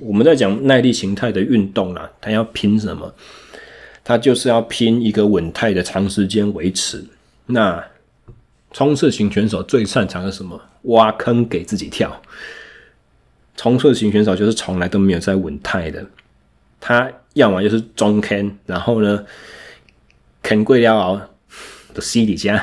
[0.01, 3.14] 我们在讲耐力形态的运动啦，它要拼什么？
[4.03, 7.05] 它就是要拼一个稳态的长时间维持。
[7.47, 7.82] 那
[8.75, 10.61] 冲刺型选手最擅长的什么？
[10.83, 12.20] 挖坑给自己跳。
[13.57, 16.05] 冲刺型选手就是从来都没有在稳态的，
[16.81, 19.25] 他要么就是中坑，然后呢，
[20.43, 21.31] 坑过了
[21.95, 22.62] 的西底下。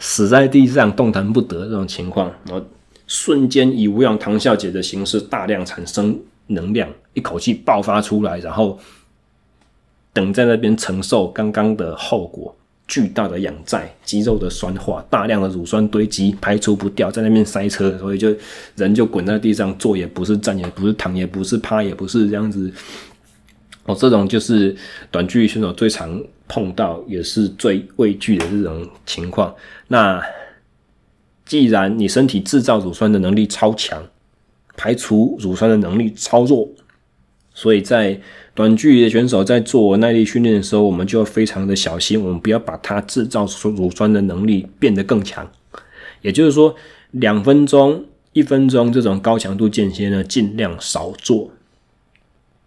[0.00, 2.66] 死在地上动弹不得这种情况，然后
[3.06, 8.80] 瞬间以无氧糖酵解的形式大量产生能量，一口气爆发出来，然后
[10.12, 12.56] 等在那边承受刚刚的后果，
[12.88, 18.34] 巨大的氧债、肌肉的酸化、大量的乳酸堆积，排除不掉，在那边塞车，所以就
[18.76, 22.70] 人就滚在地上，坐也不是，站也不是，躺也不是，趴也不是，这样子。
[23.84, 24.76] 哦，这种就是
[25.10, 29.54] 短距离选手最常碰到，也是最畏惧的这种情况。
[29.88, 30.22] 那
[31.44, 34.02] 既然你身体制造乳酸的能力超强，
[34.76, 36.68] 排除乳酸的能力超弱。
[37.54, 38.18] 所以在
[38.54, 45.50] 短距离的选手在做耐力训练的时候，我们就要非常的小心，我们不要把它制造出乳酸的能力变得更强。
[46.22, 46.74] 也就是说，
[47.10, 51.50] 两分钟、一分钟这种高强度间歇呢，尽量少做。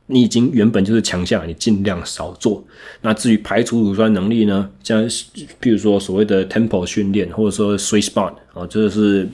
[0.08, 2.64] 你已经原本就是强项，你尽量少做。
[3.02, 9.28] 那至于排除乳酸能力呢，像譬如说所谓的 tempo 训练，或者说 sweet spot 啊，这是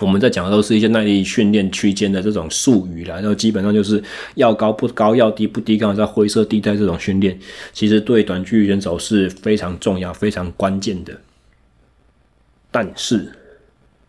[0.00, 3.14] 我们在讲的都是一些耐力训练区间的这种术语啦。
[3.16, 4.02] 然后基本上就是
[4.34, 7.38] 要高不高，要低不低，刚好在灰色地带这种训练，
[7.72, 11.20] 其实对短距离选手是非常重要、非常关键的。
[12.70, 13.32] 但是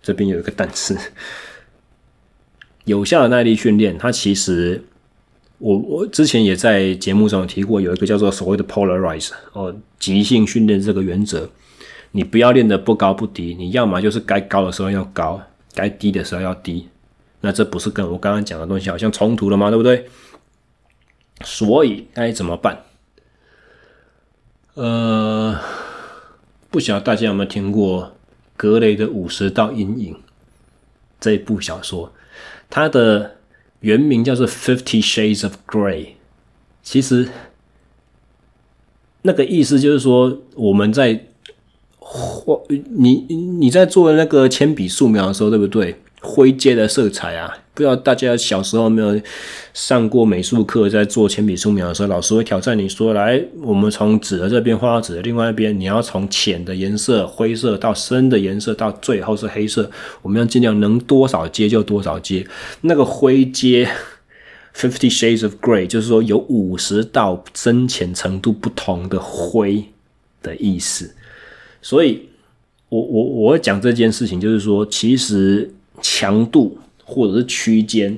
[0.01, 0.97] 这边有一个但是，
[2.85, 4.83] 有效的耐力训练，它其实。
[5.57, 11.49] 我我之前也在节目上提过，有一个叫做所谓的 polarize 哦，极性训练这个原则，
[12.11, 15.41] 你不要练的不高不低，你要么就是该高的时候要高，
[15.75, 16.89] 该低的时候要低，
[17.41, 19.69] 那这不是跟我刚刚讲的东西好像冲突了吗？
[19.69, 20.09] 对不对？
[21.43, 22.83] 所以该怎么办？
[24.73, 25.59] 呃，
[26.71, 28.15] 不晓得大家有没有听过
[28.57, 30.19] 格雷的五十道阴影
[31.19, 32.11] 这部小说，
[32.69, 33.35] 它的。
[33.81, 36.05] 原名叫做《Fifty Shades of Grey》，
[36.81, 37.29] 其实
[39.21, 41.27] 那个意思就是说，我们在
[42.15, 42.57] 画
[42.97, 43.25] 你
[43.59, 45.95] 你在做那个铅笔素描的时候，对不对？
[46.21, 47.57] 灰阶的色彩啊。
[47.73, 49.21] 不知道大家小时候没有
[49.73, 59.91] 上过美术课，在做铅笔素描的时候，老师会挑战你说：“来，我们从纸的这边画到纸的另外一边，你要从浅的颜色灰色到深的颜色，到最后是黑色。
[60.21, 62.47] 我们要尽量能多少阶就多少阶。
[62.79, 63.89] 那个灰阶
[64.73, 69.83] （Fifty Shades of Grey） 就是说有五十道深浅程度不同的灰
[70.41, 71.13] 的意思。
[71.85, 72.27] 所以
[72.89, 75.71] 我我我会讲这件事情，就是说，其实
[76.01, 76.79] 强度。
[77.07, 78.17] 或者是区间，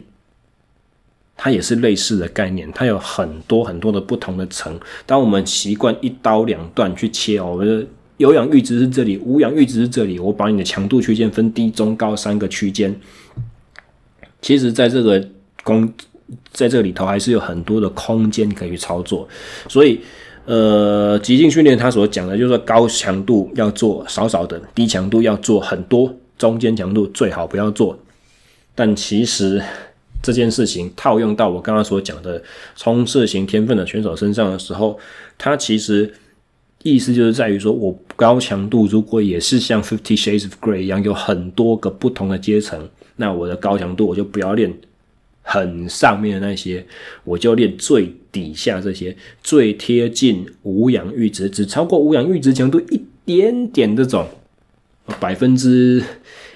[1.36, 4.80] 它也是类似的概念，它有很多很多的不同的层。
[5.05, 12.97] 当我们习惯一刀两断去切哦，我们的有氧阈值是这里，无氧阈值是这里，我把你的强度区间分低、中、高三个区间。
[14.41, 15.22] 其实，在这个
[15.65, 15.93] 工，
[16.53, 19.28] 在这里头还是有很多的空间可以去操作。
[19.68, 19.99] 所以，
[20.47, 27.99] 呃，极性训练它所讲的就是说，高强度要做少少的，低强度要做很多，中间强度最好不要做。
[28.73, 29.61] 但其实
[30.23, 32.41] 这件事情套用到我刚刚所讲的
[32.77, 34.97] 冲刺型天分的选手身上的时候，
[35.37, 36.13] 它其实
[36.81, 42.87] 意思就是在于说，我高强度如果也是像 Fifty Shades of Grey 一样有很多个不同的阶层，
[43.17, 44.73] 那我的高强度我就不要练
[45.47, 46.85] 很上面的那些，
[47.23, 54.27] 我就练最底下这些最贴近无氧阈值，只超过无氧阈值强度一点点这种
[55.19, 56.03] 百分之。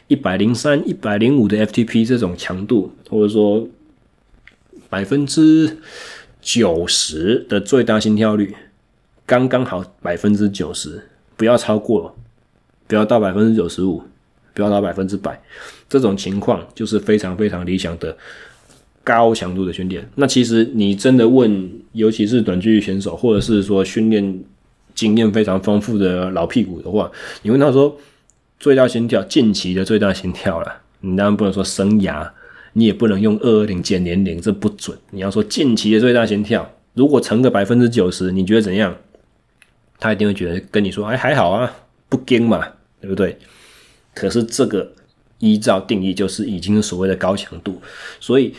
[0.08, 3.66] 一百零三、一百零五的 FTP 这种强度，或者说
[4.90, 5.78] 百分之
[6.42, 8.54] 九十的最大心跳率，
[9.26, 11.02] 刚刚好百分之九十，
[11.38, 12.14] 不要超过，
[12.88, 14.04] 不要到百分之九十五，
[14.54, 15.42] 不要到百分之百，
[15.88, 18.18] 这种情况就是非常非常理想的
[19.04, 20.08] 高强度的训练。
[20.16, 24.44] 那其实你真的问，尤其是短距离选手，或者是说训练
[24.94, 27.98] 经验非常丰富的老屁股的话，你问他说。
[28.60, 30.82] 最大心跳，近期的最大心跳了。
[31.00, 32.30] 你当然不能说生涯，
[32.74, 34.96] 你也不能用二二零减零零，这不准。
[35.10, 38.96] 你要说近期的最大心跳，如果乘个百分之九十，你觉得怎样？
[40.00, 41.74] 他一定会觉得跟你说，哎，还好啊，
[42.08, 42.64] 不惊嘛，
[43.02, 43.36] 对不对？
[44.14, 44.92] 可是这个
[45.40, 47.82] 依照定义就是已经所谓的高强度，
[48.20, 48.54] 所以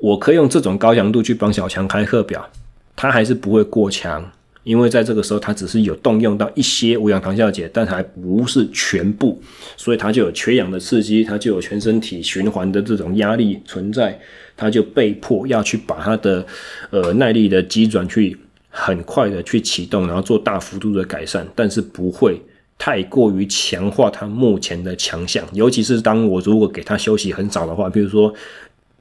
[0.00, 2.50] 我可以用这种高强度去帮小强开课表，
[2.96, 4.30] 他还是不会过强。
[4.62, 9.40] 因为在这个时候，他只是有动用到一些无氧糖酵解，但还不是全部，
[9.74, 14.20] 所以他就有缺氧的刺激，他就有全身体循环的这种压力存在，
[14.58, 16.44] 他就被迫要去把他的
[16.90, 18.36] 呃耐力的机转去
[18.68, 22.38] 很快的去启动，然后做大幅度的改善，但是不会
[22.76, 28.32] 太过于强化他目前的强项，尤其是当我如果给他休息很少的话，比如说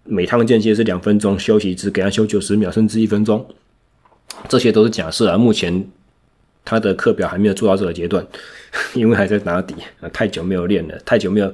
[0.04, 3.46] 每趟间歇是两分钟，休息只给他休九十秒甚至一分钟。
[4.48, 5.86] 这些都是假设啊，目前
[6.64, 8.26] 他的课表还没有做到这个阶段，
[8.94, 11.54] 因为还在打底啊，太久没有练了，太久没有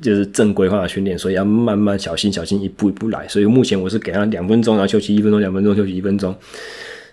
[0.00, 3.26] 就是正规化的训练，所以要慢慢小心小心一步一步来。
[3.28, 6.34] 所以目前我是给他两分钟，然后休息一分钟，两分钟休息一分钟，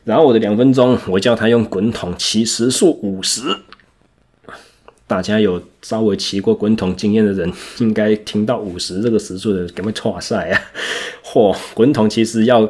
[0.03, 3.41] 然后我的两分钟我叫他用滚筒骑时速五十。
[5.13, 10.59] 大家有稍微骑过滚筒经验的人， 应该听到五十这个时速的，赶快剉赛啊！
[11.23, 12.67] 嚯，滚筒其实要。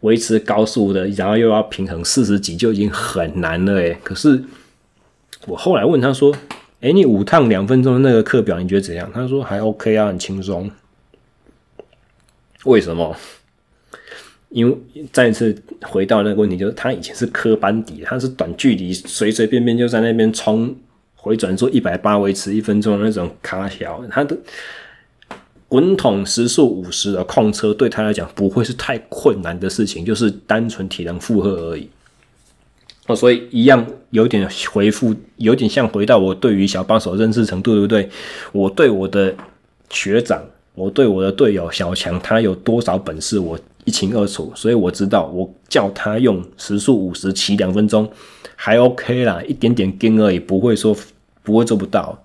[0.00, 3.96] 维持高速的，然后又要平衡四十几就已经很难了诶。
[4.04, 4.40] 可是
[5.46, 6.32] 我后来问他说
[6.80, 10.70] ：“诶，你五趟两分钟那个课表你觉得怎样？”他说：“还 OK 啊，很轻松。”
[12.66, 13.16] 为什么？
[14.50, 14.76] 因为
[15.12, 20.76] 再次回到那个问题，就是他以前是科班底，他是短距离随随便便就在那边冲
[21.26, 24.38] 回转做一百八维持一分钟的那种卡小，他的
[25.66, 31.90] 滚筒时速五十的控车对他来讲不会是太困难的事情，就是单纯体能负荷而已。
[33.08, 38.08] 哦，所以一样有点回复，有点像回到我对于小帮手认识程度，对不对？
[38.52, 39.34] 我对我的
[39.90, 40.40] 学长，
[40.76, 44.52] 我对我的队友小强，他有多少本事，我一清二楚。
[44.54, 48.08] 所以我知道，我叫他用时速五十骑两分钟，
[48.54, 50.96] 还 OK 啦，一点点跟而已，不会说
[51.46, 52.20] 不会做不到。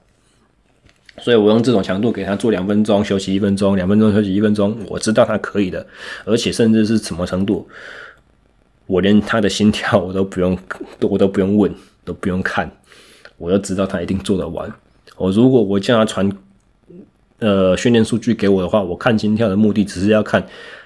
[1.20, 5.86] 所以我用这种强度给他做两分钟，休息一分钟，两分钟休息一分钟，我知道他可以的，
[6.26, 7.70] 而且甚至是什么程度。
[8.88, 10.58] 我连他的心跳我都不用，
[11.02, 11.72] 我都不用问，
[12.04, 12.72] 都不用看，
[13.38, 14.74] 我就知道他一定做得完。
[15.18, 16.32] 我如果我叫他传
[17.38, 20.44] 呃训练数据给我的话，我看心跳的目的只是要看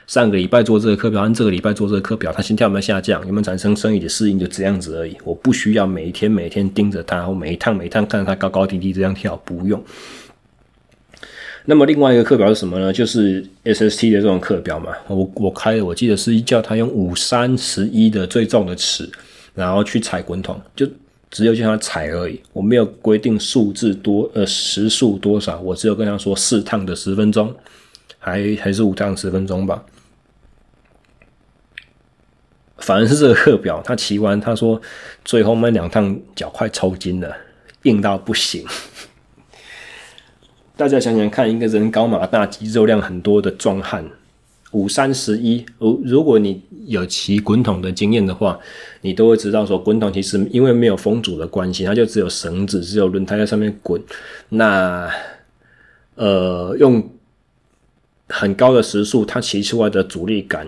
[0.08, 5.18] 上个礼拜做这个课表，按这个礼拜做这个课表，他心跳有没有下降，有没有产生生理的适应，就这样子而已。
[5.24, 9.84] 我不需要每一天每天盯着他，或每一趟每一趟看着他高高低低这样跳，不用。
[11.66, 12.94] 那么另外一个课表是什么呢？
[12.94, 14.94] 就是 SST 的这种课表嘛。
[15.08, 19.10] 我我开的，我记得是叫他用五三十一的最重的尺，
[19.56, 20.88] 然后去踩滚筒，就
[21.32, 22.40] 只有叫他踩而已。
[22.54, 27.52] 我没有规定数字多呃时数多少，我只有跟他说四趟的十分钟，
[28.20, 29.84] 还还是五趟十分钟吧。
[32.78, 34.80] 反正是这个课表，他骑完他说
[35.24, 37.36] 最后那两趟脚快抽筋了，
[37.84, 38.66] 硬到不行。
[40.78, 44.06] 大家想想看，一个人高马大、肌肉量很多的壮汉，
[44.72, 45.66] 五三十一。
[45.80, 48.60] 如如果你有骑滚筒的经验的话，
[49.00, 54.02] 你都会知道说，滚筒其实因为没有风阻的关系，它就只有绳子、只有轮胎在上面滚。
[54.50, 55.10] 那
[56.16, 57.10] 呃，用
[58.28, 60.68] 很高的时速，它骑出来的阻力感，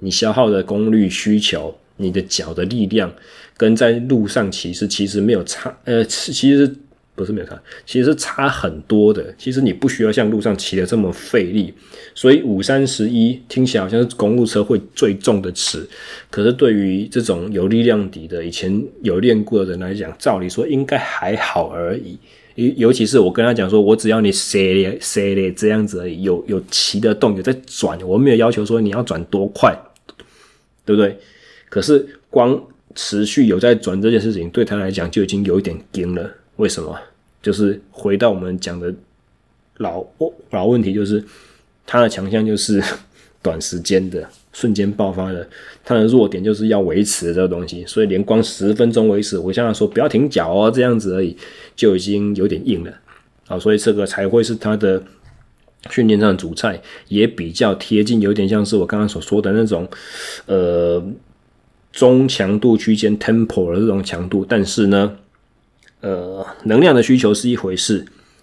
[0.00, 3.12] 你消耗的功率需求，你的脚的力量，
[3.56, 5.74] 跟在路上骑是其实没有差。
[5.84, 6.74] 呃，其实。
[7.16, 9.34] 不是没有差，其实差很多的。
[9.36, 11.70] 其实你不需要像路上骑的这么费力，
[12.14, 15.86] 所以五三十一听起来好像是公路车会最重的尺，
[16.30, 22.16] 可是对于这种有力量底的、以前有练过的人来讲，照理说应该还好而已。
[22.54, 29.76] 尤尤其是我跟他讲说，我只要你塞塞的这样子而已，有有骑得动，有在转，我没有要求说你要转多快，
[30.90, 31.16] 对不对？
[31.68, 32.60] 可是光
[32.96, 36.28] 持续有在转这件事情，对他来讲就已经有一点惊了。
[36.56, 36.98] 为什么？
[37.40, 38.92] 就是回到我们讲的
[39.76, 40.04] 老
[40.50, 41.22] 老问题，就是
[41.86, 42.82] 他的强项就是
[43.40, 45.48] 短时间的瞬间爆发的，
[45.84, 51.36] 他的弱点就是要维持这个东西，所以连光十分钟维持，我向他说不要停脚哦，这样子而已
[51.76, 52.92] 就已经有点硬了
[53.46, 55.00] 啊，所以这个才会是他的
[55.88, 59.88] 训练上的主菜，也比较贴近，有点像是我刚刚所说的那种
[60.46, 61.02] 呃
[61.92, 65.16] 中强度区间 tempo 的这种强度，但是呢。
[66.02, 68.02] 呃，能量的需求是一回事，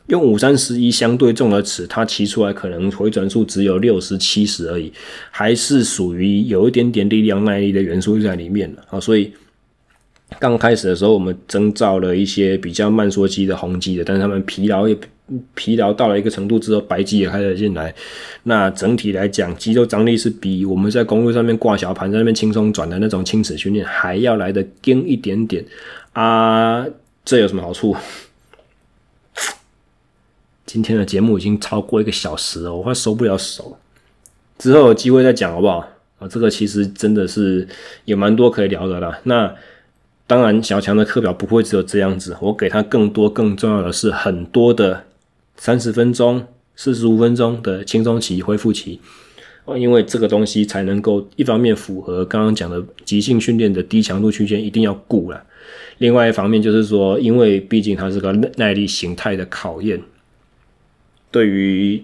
[0.10, 4.94] 用五三十一相对重的尺，它骑出来可能回转数只有六十七十而已，
[5.32, 9.00] 还是属于有一点点力量耐力的元素在里面的啊。
[9.00, 9.34] 所以
[10.40, 14.98] 刚开始的时候，我们征召了一些比较慢缩肌的红肌的，但是他们疲劳也
[15.56, 17.94] 疲劳到了一个程度之后，白肌也开始进来。
[18.44, 25.66] 那整体来讲，肌肉张力是比我们在公路上面挂小盘在那边轻松转的那种轻尺训练还要来得硬一点点
[26.14, 26.86] 啊。
[27.26, 27.96] 这有什么好处？
[30.66, 33.78] 今天的节目已经超过一个小时了，我快收不了手。
[34.58, 35.88] 之后有机会再讲好不好？
[36.20, 37.68] 啊，这个其实真的是
[38.06, 39.20] 有蛮多可以聊的啦。
[39.24, 39.54] 那
[40.28, 45.06] 当然，小强的课表不会只有这样子，我给他更多、更重要的是很多的
[45.56, 46.46] 三十分钟、
[46.76, 49.00] 四十五分钟的轻松期、恢复期。
[49.64, 55.44] 哦因为这个东西才能够一方面符合刚刚讲的极性训练的低强度区间，一定要顾了。
[55.98, 60.02] 另外一方面就是说，因为毕竟它是个耐力形态的考验，
[61.32, 62.04] 对于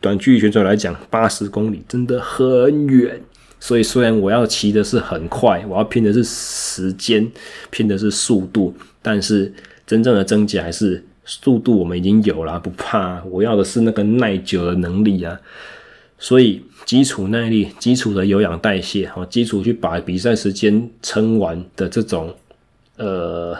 [0.00, 3.20] 短距离选手来讲，八十公里真的很远。
[3.64, 7.26] 所以虽然我要骑的是很快，我要拼的是时间，
[7.70, 9.50] 拼的是速度，但是
[9.86, 13.24] 真正的真假还是速度，我们已经有了，不怕。
[13.24, 15.40] 我要的是那个耐久的能力啊。
[16.18, 22.34] 所以基础耐力、基础的有氧代谢，哈，基础去把比赛时间撑完的这种。
[22.98, 23.56] 呃，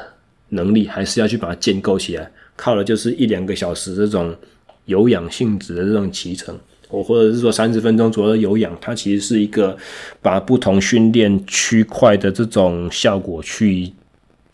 [0.51, 4.36] 能力还是要去把它建构起来，靠的就是一两个小时这种
[4.85, 6.55] 有氧性质的这种骑乘，
[6.90, 9.77] 我或者是说三十分钟左右的有氧，它其实是一个
[10.23, 13.93] 把不同训练区块的这种效果去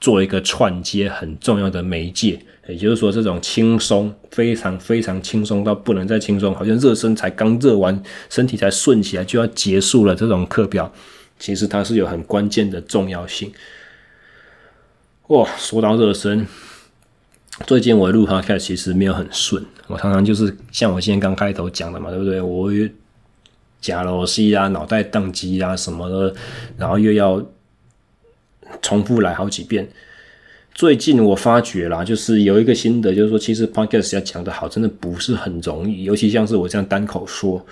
[0.01, 10.91] 做一个串接很重要的媒介，也就是说，这种轻松非常非常轻松到不能再轻松，好像热身才刚热完，身体才顺起来就要结束了这种课表，
[11.39, 13.53] 其实它是有很关键的重要性。
[15.27, 16.47] 哇，说到热身，
[17.67, 22.41] 最近我录 Podcast 其实没有很顺，我常常就是像我今天刚开头讲的嘛，对不对？
[22.41, 22.71] 我
[23.81, 26.35] 假逻辑啊，脑袋宕机啊什么的，
[26.77, 27.45] 然后又要。
[28.81, 29.89] 重复来好几遍。
[30.73, 36.05] 最近我发觉啦，就是有一个心得，就是说，其实 podcast 要讲得好，真的不是很容易。
[36.05, 37.67] 尤其像是我这样单口说，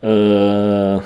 [0.00, 1.02] 呃，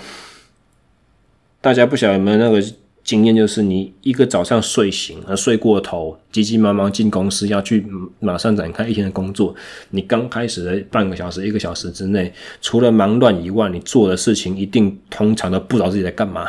[1.60, 2.60] 大家不晓得有没有那个
[3.08, 7.86] 经验，就是你一个早上睡醒，而睡过头，急急忙忙进公司要去
[8.20, 9.54] 马上展开一天的工作，
[9.92, 12.30] 你刚开始的半个小时、一个小时之内，
[12.60, 16.46] 除了忙乱以外，你做的事情一定通常都不知道自己在干嘛。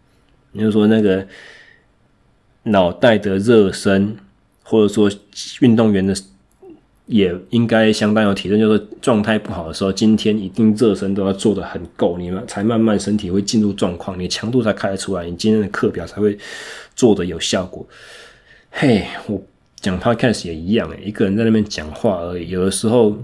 [0.52, 1.26] 你就说那个。
[2.64, 4.16] 脑袋的热身，
[4.62, 5.10] 或者说
[5.62, 6.14] 运动员的
[7.12, 16.38] 也应该相当有体认，就是状态不好的时候，今天一定热身都要做得很够，你们才慢慢身体会进入状况，你强度才开得出来，你今天的课表才会
[16.96, 17.86] 做得有效果。
[18.70, 19.42] 嘿，我
[19.76, 23.18] 讲 podcast 也一样诶，一个人在那边讲话而已，有的时候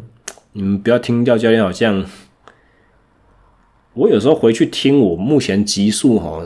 [0.52, 2.04] 你们不要听掉教练好像，
[3.94, 6.42] 我有时候回去听我目前集数哈。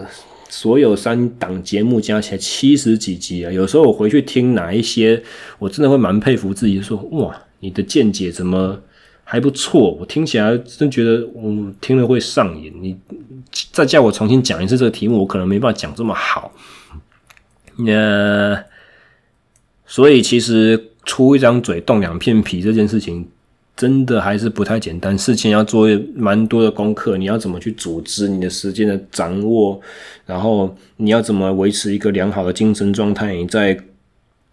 [0.53, 3.51] 所有三档节目加起来七十几集啊！
[3.51, 5.23] 有时候我回去听哪一些，
[5.59, 8.79] 我真的会蛮佩服自己，说哇，你的见解怎么
[9.25, 9.93] 还不错？
[9.99, 12.71] 我听起来真觉得我听了会上瘾。
[12.83, 12.95] 你
[13.73, 16.53] 再叫我重新讲一次这个题目，我可能没办法讲这么好。
[17.79, 18.63] 那
[19.87, 23.27] 所以其实出一张嘴动两片皮这件事情。
[23.83, 27.17] 真的还是不太简单，事情要做蛮多的功课。
[27.17, 29.81] 你要怎么去组织你的时间的掌握，
[30.25, 33.35] 然后你要怎么维持一个良好的精神状态？
[33.35, 33.77] 你在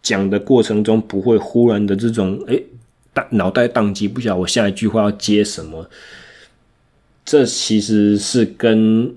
[0.01, 2.65] 讲的过程中不会忽然的这种诶
[3.13, 5.87] 大，脑袋宕机，不晓得我下一句话要接什么。
[7.23, 9.13] 这其实是跟。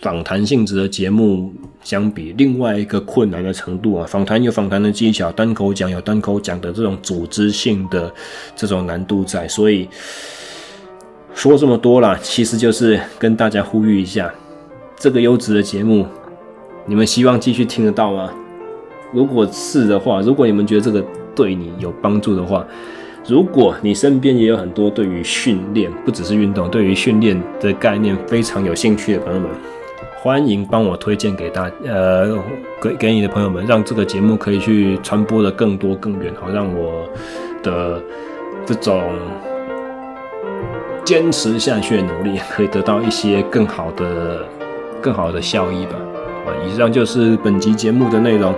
[0.00, 1.52] 访谈性质的节目
[1.82, 8.12] 相比，另外一个困难的程度啊，访谈有访谈的技巧，单口讲有单口讲的这种组织性的
[8.54, 9.88] 这种难度在，所以
[11.34, 14.32] 说这么多啦，其实就是跟大家呼吁一下，
[14.96, 16.06] 这个优质的节目，
[16.86, 18.30] 你们希望继续听得到吗？
[19.12, 21.04] 如果是的话，如果你们觉得这个
[21.34, 22.66] 对你有帮助的话，
[23.26, 29.50] 如果你身边也有很多对于训练，不只是运动，对于训练的概念非常有兴趣的朋友们。
[30.22, 32.26] 欢迎帮我推荐给大呃
[32.78, 37.08] 给给你的朋友们，让这个节目可以去传播的更多更远，好让我
[37.62, 37.98] 的
[38.66, 39.02] 这种
[41.06, 44.44] 坚持下去的努力可以得到一些更好的
[45.00, 45.92] 更好的效益吧。
[46.44, 48.52] 啊，以上就是本集节目的内容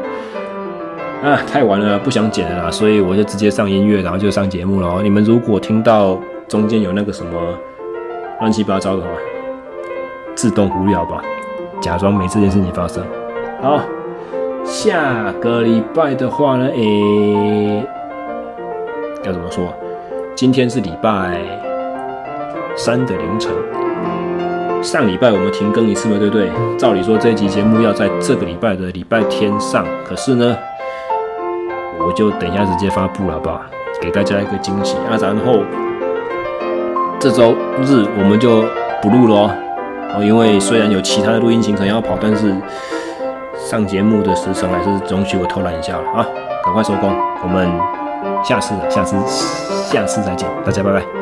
[1.23, 5.01] 啊，太晚了，不想剪了啦，所以我就直接上音乐，然后就上节目了。
[5.01, 6.19] 你们如果听到
[6.49, 7.33] 中间有那个什么
[8.41, 9.09] 乱七八糟的话，
[10.35, 11.23] 自动忽略吧。
[11.83, 13.05] 假装没这件事情发生。
[13.61, 13.81] 好，
[14.65, 17.87] 下个礼拜的话呢，诶、欸，
[19.25, 19.65] 要怎么说？
[20.37, 21.37] 今天是礼拜
[22.77, 23.53] 三的凌晨。
[24.81, 26.49] 上礼拜我们停更一次嘛，对不对？
[26.79, 30.57] 照理说这一集节目要在这个礼拜的礼拜天上，可是呢，
[31.99, 33.61] 我就等一下直接发布了，好不好？
[34.01, 35.19] 给大家一个惊喜啊！
[35.21, 35.63] 然后
[37.19, 38.65] 这周日我们就
[39.03, 39.51] 不录了哦。
[40.15, 42.55] 哦，因为虽然有其他的录音行程要跑，但是
[43.57, 46.27] 上节目的时程还是容许我偷懒一下了啊！
[46.65, 47.11] 赶快收工，
[47.43, 47.69] 我们
[48.45, 49.17] 下次、下次、
[49.91, 51.22] 下次再见，大家拜拜。